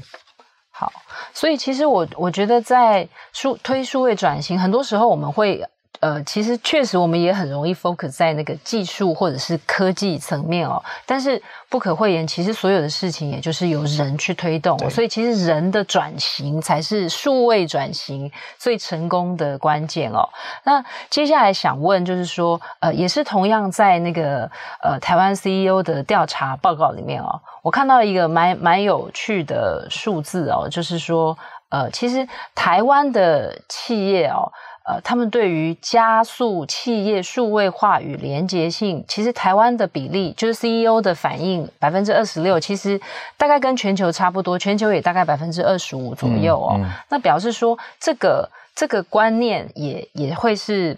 [0.70, 0.92] 好，
[1.32, 5.64] 所以其实我我觉得在数推数位转型，很多时候我们会。
[6.00, 20.28] 呃，其实确实我们也很容易 focus 在那个技术或者是科技层面哦，但是不可讳言，其实所有的事情也就是由人去推动，所以其实人的转型才是数位转型最成功的关键哦。
[20.64, 24.50] 那接下来想问就是说，呃，也是同样在那个
[24.82, 31.36] 呃台湾 CEO 的调查报告里面哦，我看到一个蛮蛮有趣的数字哦，就是说，
[31.70, 34.52] 呃，其实台湾的企业哦。
[34.86, 43.00] 呃，他们对于加速企业数位化与连结性，其实台湾的比例就是 CEO 的反应百分之二十六，其实
[43.36, 46.76] 大概跟全球差不多，全球也大概百分之二十五左右哦。
[46.78, 50.96] 嗯嗯、那表示说，这个这个观念也也会是。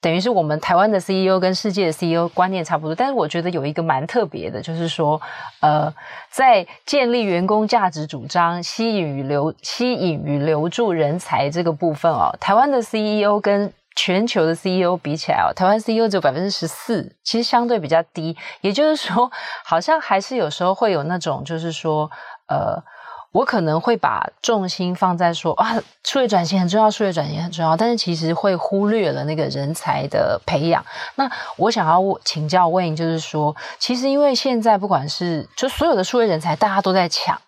[0.00, 5.20] 等于是我们台湾的 CEO 跟世界的 CEO 观念差不多，但是我觉得有一个蛮特别的，就是说，
[5.60, 5.92] 呃，
[6.30, 18.34] 在建立员工价值主张、吸引与留、吸引与留住人才这个部分哦，台湾的 CEO 跟全球的 CEO 比起来哦，台湾 CEO 只有百分之十四，其实相对比较低。
[18.62, 19.30] 也就是说，
[19.64, 22.10] 好像还是有时候会有那种，就是说，
[22.48, 22.82] 呃。
[23.32, 30.84] 我可能会把重心放在说啊，数位转型很重要，数位转型很重要，但是其实会忽略了那个人才的培养。
[31.14, 37.40] 那我想要请教魏就是说，其实因为现在不管是就所有的数位人才，大家都在抢，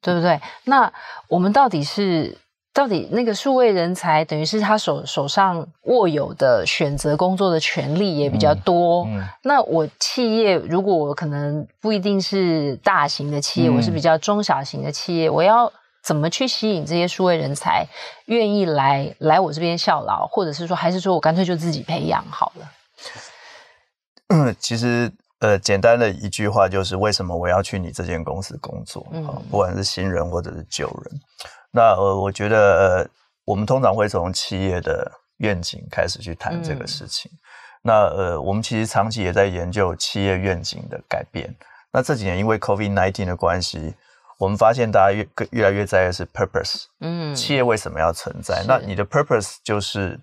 [0.00, 0.40] 对不对？
[0.64, 0.92] 那
[1.28, 2.38] 我们到底是？
[2.76, 9.06] 到底那个数位人才等于是他手手上握有的选择工作的权利也比较多。
[9.06, 15.72] 嗯嗯、那我企业如果我可能不一定是大型的企业，嗯、我是比较中小型的企业，我要
[16.04, 17.86] 怎么去吸引这些数位人才
[18.26, 22.70] 愿意来来我这边效劳，或者是说，还是说我干脆就自己培养好了？
[24.28, 25.10] 嗯，其实
[25.40, 29.06] 呃，简单的一句话就是，为什么我要去你这间公司工作？
[29.12, 31.20] 嗯，不管是新人或者是旧人。
[31.76, 33.08] 那呃，我觉得呃，
[33.44, 37.30] 我们通常会从企业的愿景开始去谈这个事情。
[37.30, 37.38] 嗯、
[37.82, 41.54] 那呃，我们其实长期也在研究企业愿景的改变。
[41.92, 43.94] 那这几年因为 COVID nineteen 的关系，
[44.38, 48.64] 我们发现大家越越来越在意的是 purpose，嗯，企业为什么要存在？
[48.66, 50.18] 那你的 purpose 就是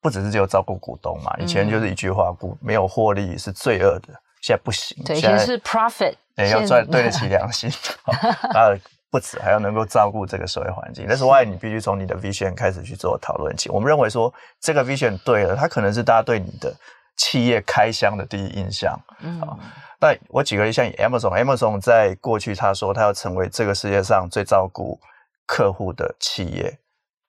[0.00, 1.36] 不只是只有照顾股东嘛？
[1.38, 4.08] 以前就是一句话，股没有获利是罪恶的，
[4.40, 7.70] 现在不行，对，现在是 profit，欸，要赚对得起良心，
[8.54, 8.72] 啊，
[9.10, 11.06] 不止还要能够照顾这个社会环境。
[11.08, 13.68] 但是 why 你必须从你的 vision 开始去做讨论起。
[13.70, 16.74] 我们认为说这个 vision 对了，它可能是大家对你的
[17.16, 19.40] 企业开箱的第一印象，嗯。
[20.00, 24.96] 那我举个例，像 Amazon，Amazon 在过去他说他要成为这个世界上最照顾
[25.44, 26.78] 客户的企业，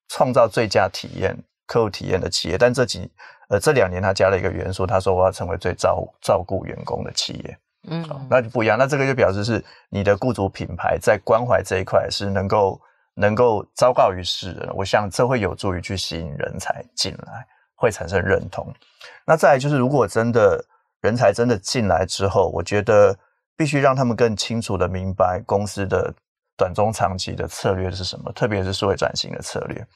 [0.07, 2.59] 创造最佳体验、客户体验的企业。
[2.59, 3.09] 但这几
[3.47, 7.57] 呃这两年他加了一个元素，他说我要成为最照照顾员工的企业。
[7.87, 8.77] 嗯，那就不一样。
[8.77, 12.81] 那这个就表示是你的雇主品牌在关怀这一块是能够
[13.13, 14.69] 能够昭告于世人。
[14.75, 18.73] 我想这会有助于去吸引人才进来，会产生认同。
[19.25, 20.63] 那再来就是如果真的。
[21.01, 23.17] 人才真的进来之后，我觉得
[23.55, 26.13] 必须让他们更清楚的明白公司的
[26.57, 29.87] 短中长期的策略是什么，特别是数位转型的策略。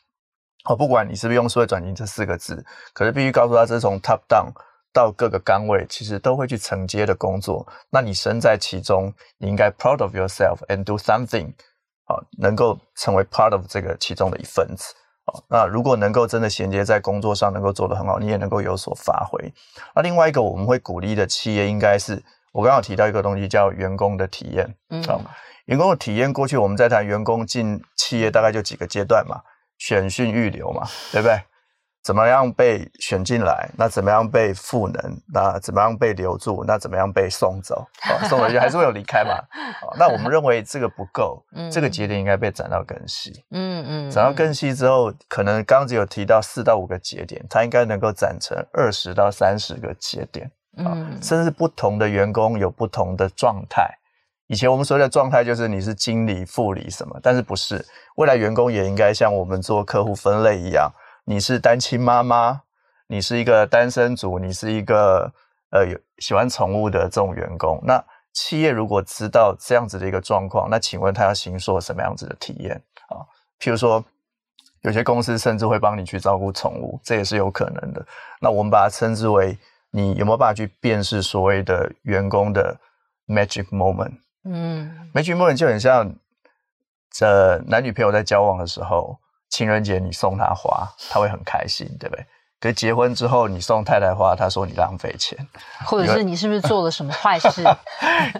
[0.63, 4.47] 好，不管你是不是用数位转型这四个字，可是必须告诉他，这是从 top down
[4.93, 7.67] 到各个岗位，其实都会去承接的工作。
[7.89, 11.51] 那你身在其中，你应该 proud of yourself and do something，
[12.05, 14.93] 好，能够成为 part of 这个其中的一份子。
[15.49, 19.53] 那如果能够真的衔接在工作上能够做得很好，你也能够有所发挥。
[19.95, 24.75] 那另外一个我们会鼓励的企业，应该是我刚刚有提到一个东西叫员工的体验。
[24.89, 25.21] 嗯，好，
[25.65, 29.41] 员工的体验，过去我们在谈员工进企业大概就几个阶段嘛，
[29.77, 31.41] 选训预留嘛，对不对？
[32.03, 33.69] 怎么样被选进来？
[33.77, 35.21] 那怎么样被赋能？
[35.33, 36.63] 那怎么样被留住？
[36.67, 37.87] 那怎么样被送走？
[38.09, 39.35] 哦、 送回去还是会有离开嘛？
[39.81, 43.31] 哦、那我们认为这个不够， 嗯、这个节点应该被展到更细。
[43.51, 50.51] 嗯嗯，展到更细之后，可能刚刚只有提到四到五个节点，它应该能够展成二十到三十个节点。
[50.77, 53.89] 啊、哦，嗯、甚至不同的员工有不同的状态。
[54.47, 57.83] 以前我们所谓的状态就是你是经理、副理什么，但是不是？
[58.17, 60.91] 未来员工也应该像我们做客户分类一样。
[61.25, 62.61] 你是单亲妈妈，
[63.07, 65.31] 你是一个单身族，你是一个
[65.69, 67.79] 呃有喜欢宠物的这种员工。
[67.83, 72.75] 那企业如果知道这样子的一个状况，那请问他要行说什么样子的体验
[73.07, 73.23] 啊？
[73.59, 74.03] 譬如说，
[74.81, 78.05] 有些公司甚至会帮你去照顾宠物，这也是有可能的。
[78.41, 79.57] 那我们把它称之为
[79.91, 82.77] 你有没有办法去辨识所谓的员工的
[83.27, 84.17] magic moment？
[84.43, 86.13] 嗯，magic moment 就很像
[87.09, 89.17] 这男女朋友在交往的时候。
[89.53, 92.25] 情人节你送他花，他会很开心，对不对？
[92.59, 95.37] 可是结婚之后你送太太花，他说你浪费钱，
[95.85, 97.61] 或者是你是不是做了什么坏事？
[97.61, 97.77] 呀，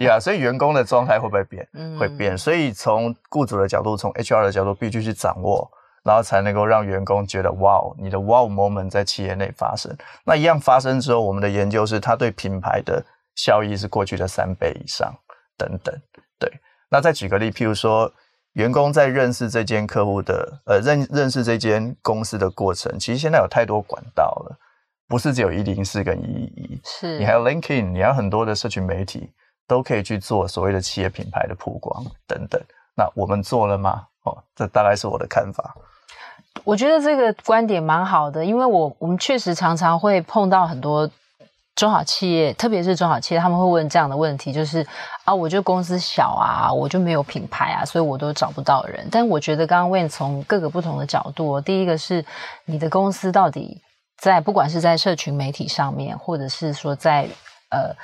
[0.00, 1.68] yeah, 所以员工的状态会不会变？
[1.74, 2.36] 嗯，会变。
[2.36, 5.70] 所以从雇主的角度，从 HR 的角度，必须去掌握，
[6.02, 9.96] 然后才能够让员工觉得哇哦，你的 wow moment 在企业内发生。
[10.24, 13.00] 那一样发生之后，我们的研究是它对品牌的
[13.36, 15.14] 效益是过去的三倍以上，
[15.56, 15.94] 等等。
[16.40, 16.50] 对，
[16.88, 18.12] 那再举个例，譬如说。
[18.54, 24.56] 员工在认识这间客户的，呃，认认识这间公司的过程，其实现在有太多管道了，
[25.06, 29.30] 不是只有一零四跟一一一，是你还有 LinkedIn，你还有很多的社群媒体
[29.68, 32.60] 都可以去做所谓的企业品牌的曝光等等。
[32.96, 34.06] 那我们做了吗？
[34.24, 35.74] 哦，这大概是我的看法。
[36.62, 41.10] 我觉得这个观点蛮好的，因为我我们确实常常会碰到很多。
[41.76, 44.86] 中小企业，特别是中小企业，他们会问这样的问题，就是
[45.24, 49.06] 啊，我就公司小啊，我就没有品牌啊，所以我都找不到人。
[49.10, 52.24] 但我觉得刚刚问从各个不同的角度，第一个是
[52.64, 53.80] 你的公司到底
[54.18, 57.28] 在，不管是在社群媒体上面，或者是说在
[57.70, 57.94] 呃。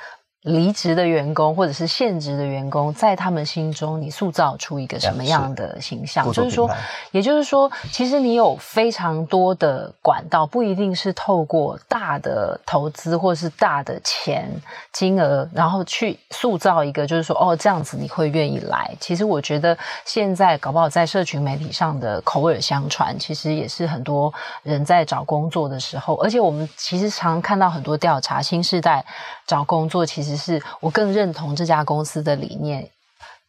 [0.43, 6.25] 离职的员工或者是现职的员工，在他们心中，你塑造出一个什么样的形象？
[6.25, 6.67] 是就是说，
[7.11, 14.49] 也就是说，其实你有非常多的管道，不一定是透过大的投资或是大的钱
[14.91, 18.91] 金额，然后去塑造一个，就是说，哦，这样子你会愿意来。
[18.99, 29.05] 其实我觉得，现在搞不好在社群媒体上的口耳相传，其实也是很多人在找工作的时候，而且我们其实常看到很多调查，新时代
[29.45, 30.30] 找工作其实。
[30.31, 32.87] 其实是我更认同这家公司的理念，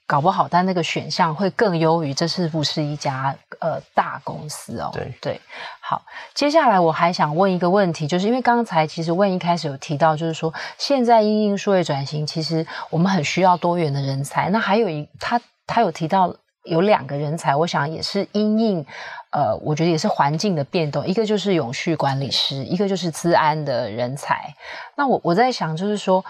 [0.05, 4.91] 搞不好，但那个选项会更优于这是不是一家呃大公司哦？
[4.93, 5.41] 对对，
[5.81, 6.03] 好，
[6.35, 14.51] 接下来我还想问一个问题，就是因为刚才其实 Wayne 一开始有提到，就是说现在因应数位转型，其实我们很需要多元的人才。
[14.51, 16.35] 那还有一他他有提到
[16.65, 18.85] 有两个人才，我想也是因应
[19.31, 24.55] 呃，我觉得也是环境的变动，一个就是永续管理师，一个就是资安的人才。
[24.95, 26.23] 那我我在想，就是说。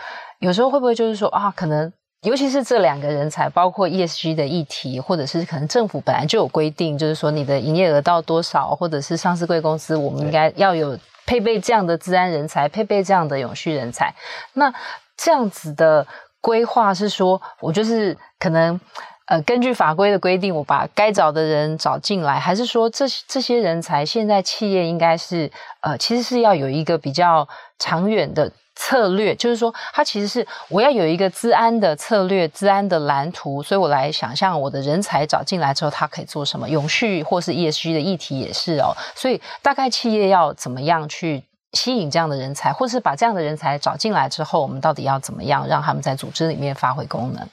[0.43, 1.91] 有时候会不会就是说啊，可能
[2.23, 14.13] 尤其是这两个人才，包括 ESG 的议题，或者是可能政府本来就有规定，就是说你的营业额到多少，或者是上市贵公司，我们应该要有配备这样的资安人才，配备这样的永续人才。
[14.55, 14.73] 那
[15.17, 16.05] 这样子的
[16.41, 18.81] 规划是说，我就是可能
[19.27, 25.49] 呃，根据法规的规定，我把该找的人找进来，还是说这这些人才现在企业应该是
[25.83, 27.47] 呃，其实是要有一个比较
[27.79, 28.51] 长远的。
[28.85, 36.69] 策略就是说，它其实是我要有一个资安的策略、资安的蓝图，所以我来想象我的人才找进来之后，他可以做什么？
[36.69, 38.93] 永续或是 ESG 的议题也是哦。
[39.15, 41.43] 所以大概企业要怎么样去
[41.75, 47.47] 吸引这样的人才，或是把这样的人才找进来之后，我们到底要怎么样让他们在组织里面发挥功能？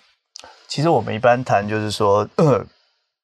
[0.67, 2.27] 其实我们一般谈就是说。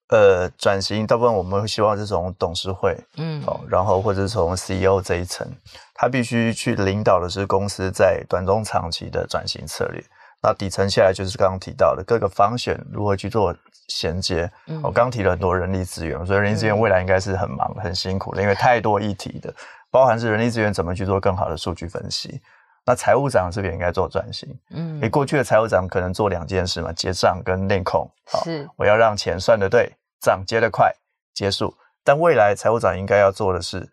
[0.09, 5.47] 呃，转型大部分我们会希望是从董事会，嗯，哦，然后或者是从 CEO 这一层，
[5.95, 10.03] 他必须去领导的是公司在短中长期的转型策略。
[10.43, 13.55] 那底层下来就是刚刚提到的各个 function 如何去做
[13.87, 14.47] 衔接。
[14.67, 19.51] 嗯，我刚刚提了很多人力资源，所以人力资源未来应该是很忙很辛苦的，因为太多议题的，
[19.89, 22.39] 包含是人力资源怎么去做更好的数据分析。
[22.85, 24.47] 那财务长是不是也应该做转型？
[24.69, 28.07] 嗯，你过去的财务长可能做两件事嘛，结账跟内控。
[28.43, 30.93] 是，我要让钱算得对，账结得快，
[31.33, 31.75] 结束。
[32.03, 33.89] 但未来财务长应该要做的是，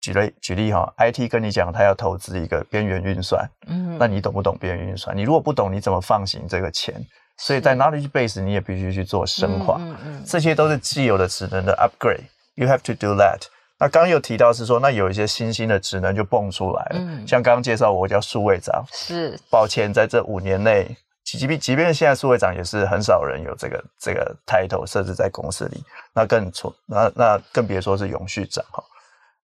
[0.00, 5.16] 举例举例哈，IT 跟你讲他要投资一个边缘运算，嗯，那你懂不懂边缘运算？
[5.16, 6.94] 你如果不懂，你怎么放行这个钱？
[7.36, 13.42] 所以在 knowledge base 你也必须去做深化，嗯嗯，这些都是既有的职能的 upgrade，you have to do that。
[13.80, 28.82] 那刚刚有提到是说，那有一些新兴的职能就蹦出来了，嗯、像刚刚介绍我叫数位长，是抱歉，在这五年内，即便即便现在数位长也是很少人有这个这个 title 设置在公司里，那更错，那那更别说是永续长哈，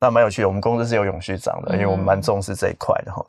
[0.01, 3.24] 那蛮有趣的，我们公司是有永续长的，因为我们蛮重视这一块的哈。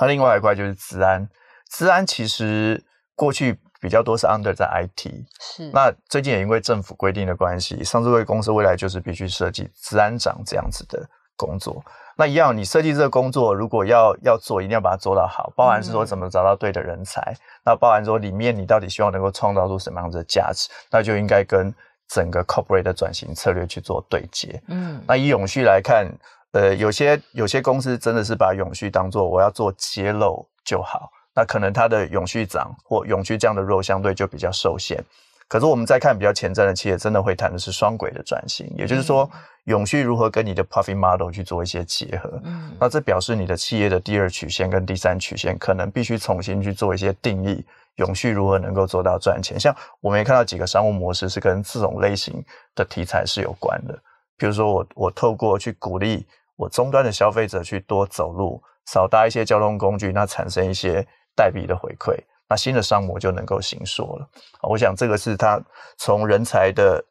[0.00, 1.28] 那、嗯、另外一块就是资安，
[1.70, 2.82] 资安其实
[3.14, 3.60] 过去。
[3.84, 5.70] 比较多是 under 在 IT，是。
[5.70, 11.06] 那最近也因为政府规定的关系，上市柜公司未来就是必须设计治安长这样子的
[11.36, 11.84] 工作。
[12.16, 21.74] 那一样，你设计这个工作，如果要要做，一定要把它做到好，包含是说怎么找到对的人才，嗯、那包含说里面你到底希望能够创造出什么样子的价值，那就应该跟
[22.08, 24.62] 整个 corporate 的转型策略去做对接。
[24.68, 26.10] 嗯，那以永续来看，
[26.52, 31.10] 呃，有些有些公司真的是把永续当做我要做揭露就好。
[31.34, 35.02] 那可能它的永续涨或永续这样的 role 相对就比较受限。
[35.46, 39.30] 可是我们再看比较前瞻的企业，真的会谈的是双轨的转型，也就是说，
[39.64, 42.40] 永续如何跟你的 profit model 去做一些结合。
[42.44, 47.62] 嗯，那这表示你的企业的第二曲线跟第三曲线可能必须重新去做一些定义，
[47.96, 49.60] 永续如何能够做到赚钱。
[49.60, 52.42] 像我们也看到几个商务模式是跟这种类型
[52.74, 53.94] 的题材是有关的，
[54.38, 56.26] 比如说我我透过去鼓励
[56.56, 61.06] 我终端的消费者去多走路，少搭一些交通工具，那产生一些。
[61.34, 62.16] 代币的回馈，
[62.48, 64.28] 那新的商模就能够行说了。
[64.62, 65.60] 我想这个是他
[65.98, 67.04] 从人才的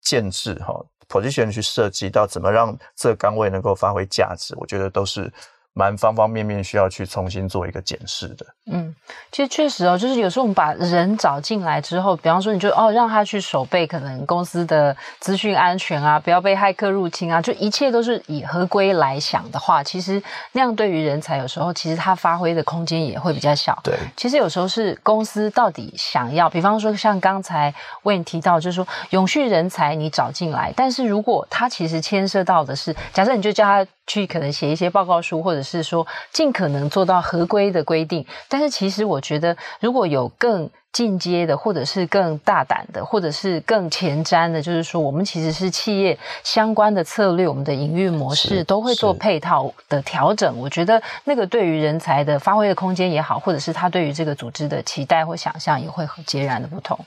[0.00, 0.74] 建制哈
[1.08, 5.32] position 去设计到怎么让这个岗位能够发挥价值，我觉得都是。
[5.78, 8.46] 蛮方方面面需要去重新做一个检视的。
[8.72, 8.94] 嗯，
[9.30, 20.20] 其实确实哦，就是有时候我们把人找进来之后，比方说你就哦让他去守备可能公司的资讯安全啊，不要被骇客入侵啊，就一切都是以合规来想的话，其实
[20.52, 23.78] 那样对于人才有时候其实他发挥的空间也会比较小。
[23.84, 27.72] 对，其实有时候是公司到底想要，比方说像刚才
[28.04, 33.86] 为你提到，就是说永续人才你找进来，但是如果他其实牵涉到的是，假设你就叫他。
[34.06, 38.24] 去可能写一些报告书，或者是说尽可能做到合规的规定。
[38.48, 50.56] 但是其实我觉得，如果有更进阶的，或者是更大胆的，或者是更前瞻的，就是说我们其实是企业相关的策略，我们的营运模式都会做配套的调整。
[50.56, 56.98] 我觉得那个对于人才的发挥的空间也好，或者是他对于这个组织的期待或想象也会很截然的不同。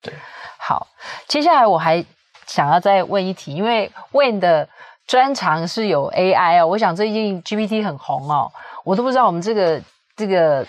[0.00, 0.14] 对，
[0.58, 0.86] 好，
[1.26, 2.04] 接下来我还
[2.46, 4.68] 想要再问一题，因为 Wayne 的。
[5.06, 8.50] 专长是有 AI 哦，我想最近 GPT 很红哦，
[8.84, 9.80] 我都不知道我们这个
[10.16, 10.66] 这个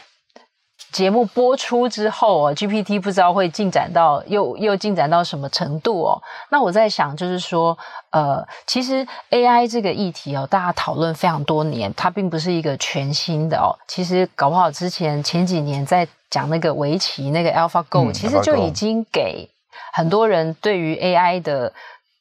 [0.91, 6.21] 节目播出之后哦，GPT 不知道会进展到又又进展到什么程度哦。
[6.49, 7.77] 那我在想，就是说，
[8.11, 13.71] 呃，其实 AI 这个议题哦，大家讨论非常多年，它并不是一个全新的哦。
[13.88, 19.49] 其实搞不好之前前几年在讲那个围棋那个 AlphaGo，嗯，其实就已经给
[19.93, 21.71] 很多人对于 AI 的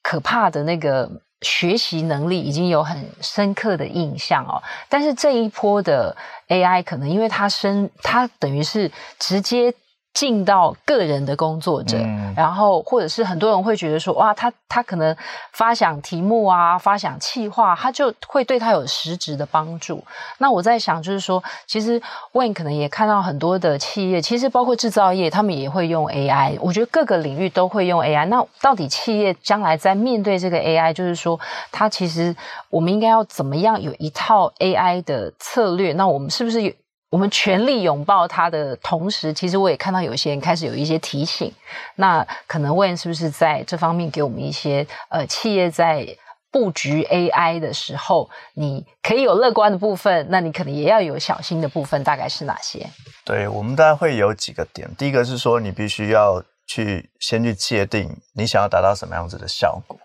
[0.01, 1.11] 可怕的那个。
[1.45, 6.17] 学习能力已经有很深刻的印象哦，但是这一波的
[6.49, 9.73] AI 可能因为它深，它等于是直接
[10.15, 15.15] 进到个人的工作者，嗯、然后或者是很多人会觉得说，哇，他他可能
[15.53, 20.03] 发想题目啊，发想企划，他就会对他有实质的帮助。
[20.39, 22.01] 那我在想，就是说，其实
[22.33, 26.57] Wayne 可能也看到很多的企业，其实包括制造业，他们也会用 AI。
[26.61, 28.25] 我觉得各个领域都会用 AI。
[28.27, 31.39] 那到底企业将来在面对这个 AI，就是说，
[31.73, 32.35] 它其实
[32.71, 35.93] 我们应该要怎么样有一套 AI 的策略？
[35.95, 36.73] 那我们是不是有？
[37.15, 41.53] 我们全力拥抱它的同时，其实我也看到有些人开始有一些提醒。
[41.95, 46.05] 那可能 Wayne 是不是在这方面给我们一些呃，企业在
[46.51, 52.85] 布局 AI 的时候，你可以有乐观的部分，那你可能也要有小心的部分，大概是哪些？
[53.25, 54.93] 对，我们大概会有几个点。
[54.99, 59.97] 第一个是说，你必须要去先去界定你想要达到什么样子的效果。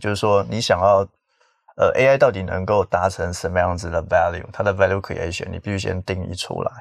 [0.00, 1.06] 就是说你想要。
[1.76, 4.44] 呃，AI 到底能够达成什么样子的 value？
[4.52, 6.72] 它的 value creation 你必须先定义出来，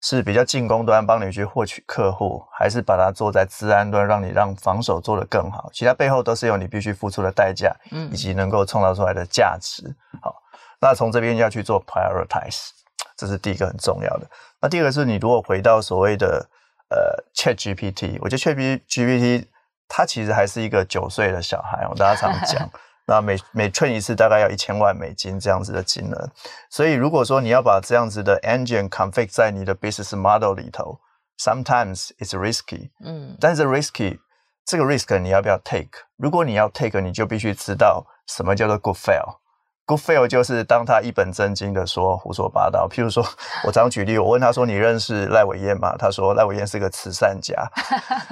[0.00, 5.68] 是比较进攻端帮你去获取客户，还是把它做在治安端，让你让防守做得更好？
[5.72, 7.74] 其他背后都是有你必须付出的代价，
[8.12, 9.92] 以及能够创造出来的价值。
[10.22, 10.32] 好，
[10.80, 12.68] 那从这边要去做 prioritize，
[13.16, 14.30] 这是第一个很重要的。
[14.60, 16.48] 那第二个是你如果回到所谓的
[16.90, 19.46] 呃 ChatGPT，我觉得 ChatGPT
[19.88, 22.70] 它其实还是一个九岁的小孩，我大家常讲。
[23.08, 26.28] 那每每 train 一次大概要一千万美金这样子的金额，
[26.68, 31.00] 所以如果说你要把这样子的 engine config 在你的 business model 里头
[31.42, 34.18] ，sometimes it's risky，嗯，但是 risky
[34.66, 35.88] 这个 risk 你要不要 take？
[36.18, 39.38] 如果你要 take，你就必须知道什么叫做 good fail。
[39.86, 43.24] Good fail 就是当他一本正经的说胡说八道，譬如说，
[43.64, 47.54] 我常举例，我问他说：“你认识赖伟燕吗？”他说：“赖伟燕是个慈善家。”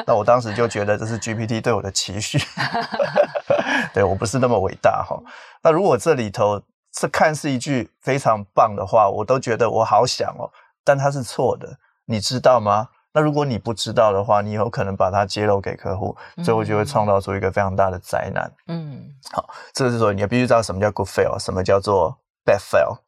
[0.06, 2.38] 那我当时就觉得这是 GPT 对我的期许，
[3.94, 5.18] 对我不是那么伟大哈。
[5.62, 6.60] 那如果这里头
[6.98, 10.50] 是看似一句非常棒的话，我都觉得我好想哦，
[10.84, 12.88] 但它是错的，你知道吗？
[13.12, 16.14] 那如果你不知道的话，你有可能把它揭露给客户，
[16.44, 18.52] 最后就会创造出一个非常大的灾难。
[18.68, 22.14] 嗯，好，这个是说你要必须知道什么叫 good fail，什么叫做
[22.44, 22.98] bad fail，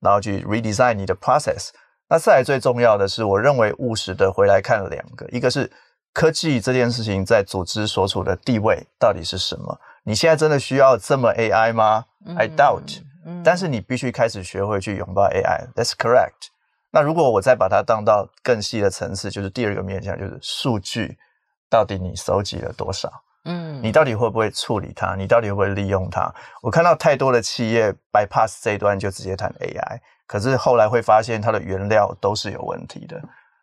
[0.00, 1.68] 然后去 redesign 你的 process。
[2.08, 5.70] 那再来最重要的是，我认为务实的回来看两个，一个是
[6.12, 9.78] 科技这件事情在组织所处的地位到底是什么？
[10.04, 12.04] 你现在真的需要这么 AI 吗
[12.36, 13.02] ？I doubt。
[13.42, 15.66] 但是你必须开始学会去拥抱 AI。
[15.74, 16.48] That's correct。
[16.90, 21.16] 那如果我再把它当到更细的层次，就是第二个面向，就是数据
[21.68, 23.10] 到底你收集了多少？
[23.46, 25.14] 嗯，你到底会不会处理它？
[25.16, 26.32] 你到底会不会利用它？
[26.62, 33.20] 我看到太多的企业 bypass 这一端就直接谈 AI，可是后来会发现它的原料都是有问题的。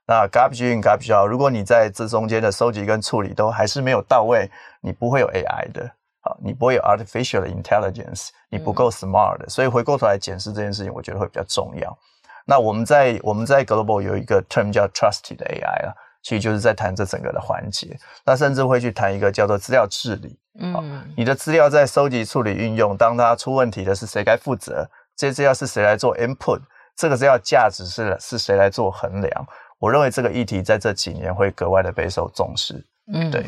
[0.08, 4.50] 那 garbage in garbage out，如果你在这中间的收集跟处理都还是没有到位，
[4.82, 5.90] 你不会有 AI 的，
[6.22, 9.50] 好，你不会有 artificial intelligence，你不够 smart 的。
[9.50, 11.98] 所以回过头来检视这件事情，我觉得会比较重要。
[12.46, 17.98] 那我们在我们在 Global 有一个 term 叫 Trusted AI 啊，其实就是在谈这整个的环节。
[18.26, 20.38] 那甚至会去谈一个叫做资料治理。
[20.60, 24.88] 嗯，你的资料在收集、处理、运用，当它出问题的是谁该负责？
[25.16, 26.60] 这些资料是谁来做 input？
[26.96, 29.48] 这个资料价值是是谁来做衡量？
[29.80, 32.86] 我认为这个议题在这几年会格外的备受重视。
[33.14, 33.46] 嗯，对。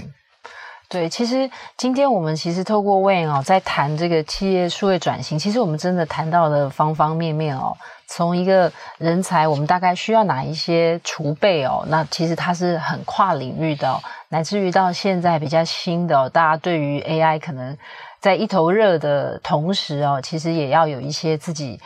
[0.93, 7.75] 对，其实今天我们其实透过 Wayne 哦，在谈这个企业数位转型，其实我们真的谈到了方方面面哦。
[8.05, 11.83] 从一个人才，我们大概需要哪一些储备哦？
[11.87, 17.75] 那其实它是很跨领域的哦，乃至于到现在比较新的哦，大家对于 AI 可能
[18.19, 21.79] 在一头热的同时哦，其实也要有一些自己。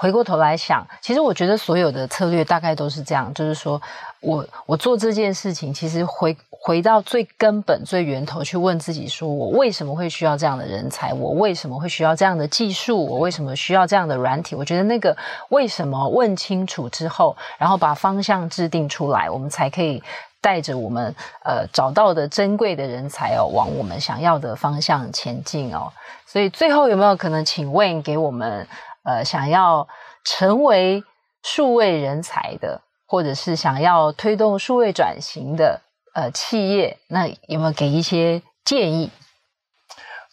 [0.00, 3.82] 回过头来想，其实我觉得所有的策略大概都是这样，就是说
[4.20, 11.12] 我我做这件事情，其实回回到最根本、最源头去问自己：说我为什么会需要这样的人才？
[11.12, 13.04] 我为什么会需要这样的技术？
[13.06, 14.54] 我为什么需要这样的软体？
[14.54, 15.16] 我觉得那个
[15.48, 20.00] 为什么问清楚之后，然后把方向制定出来，我们才可以
[20.40, 21.12] 带着我们
[21.44, 25.92] 呃找到的珍贵的人才哦，往我们想要的方向前进哦。
[26.24, 28.64] 所以最后有没有可能请 Wayne 给我们？
[29.08, 29.88] 呃，想要
[30.22, 31.02] 成为
[31.42, 35.80] 数位人才的，或者是想要推动数位转型的
[36.12, 39.10] 呃企业，那有没有给一些建议？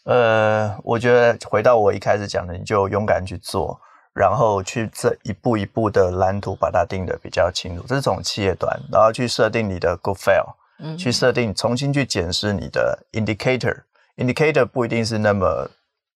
[0.03, 3.79] 呃，我觉得回到我一开始讲的，你就勇敢去做，
[4.13, 15.69] 然后去这一步一步的蓝图把它定的比较清楚，这是从企业端，然后去设定你的 good fail，嗯，去设定重新去检视你的 indicator，indicator 不一定是那么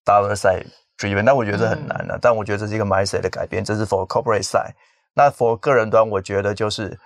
[0.04, 0.34] dollar
[1.24, 4.72] 那我觉得这很难的，啊，嗯、但我觉得这是一个 mindset 的改变，这是 for corporate side。
[5.14, 6.98] 那 for 个人端，我觉得就是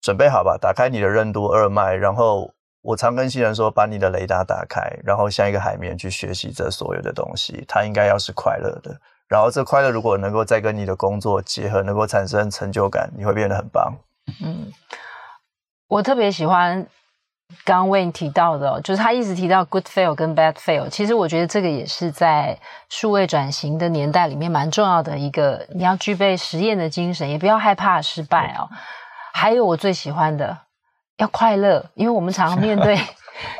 [0.00, 8.96] 准备好吧，打开你的任督二脉，然后我常跟新人说，把你的雷达打开，然后像一个海绵去学习这所有的东西，它应该要是快乐的。
[9.28, 13.92] 然后这快乐如果能够再跟你的工作结合，能够产生成就感，你会变得很棒。
[14.42, 14.72] 嗯。
[15.88, 16.84] 我特别喜欢
[17.64, 20.88] 刚刚 Wayne 提到的，就是他一直提到 good fail 跟 bad fail。
[20.88, 28.68] 其实我觉得这个也是在数位转型的年代里面蛮重要的一个，你要具备实验的精神，也不要害怕失败哦。
[29.32, 30.56] 还有我最喜欢的，
[31.18, 32.98] 要快乐，因为我们常常 面对。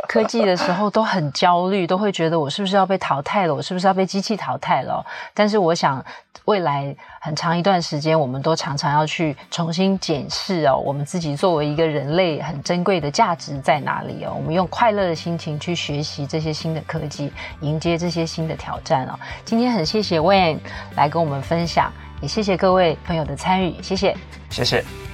[0.09, 3.55] 科技的时候都很焦虑，都会觉得我是不是要被淘汰了？
[3.55, 5.05] 我是不是要被机器淘汰了？
[5.35, 6.03] 但是我想，
[6.47, 14.33] 未来很长一段时间，我们都常常要去重新检视哦，我们自己作为一个人类很珍贵的价值在哪里哦？
[14.35, 17.31] 我们用快乐的心情去学习这些新的科技，
[17.61, 19.19] 迎接这些新的挑战哦。
[19.45, 20.59] 今天很谢谢 Wayne
[20.95, 21.93] 来跟我们分享，
[22.23, 24.17] 也谢谢各位朋友的参与，谢谢，
[24.49, 25.06] 谢谢。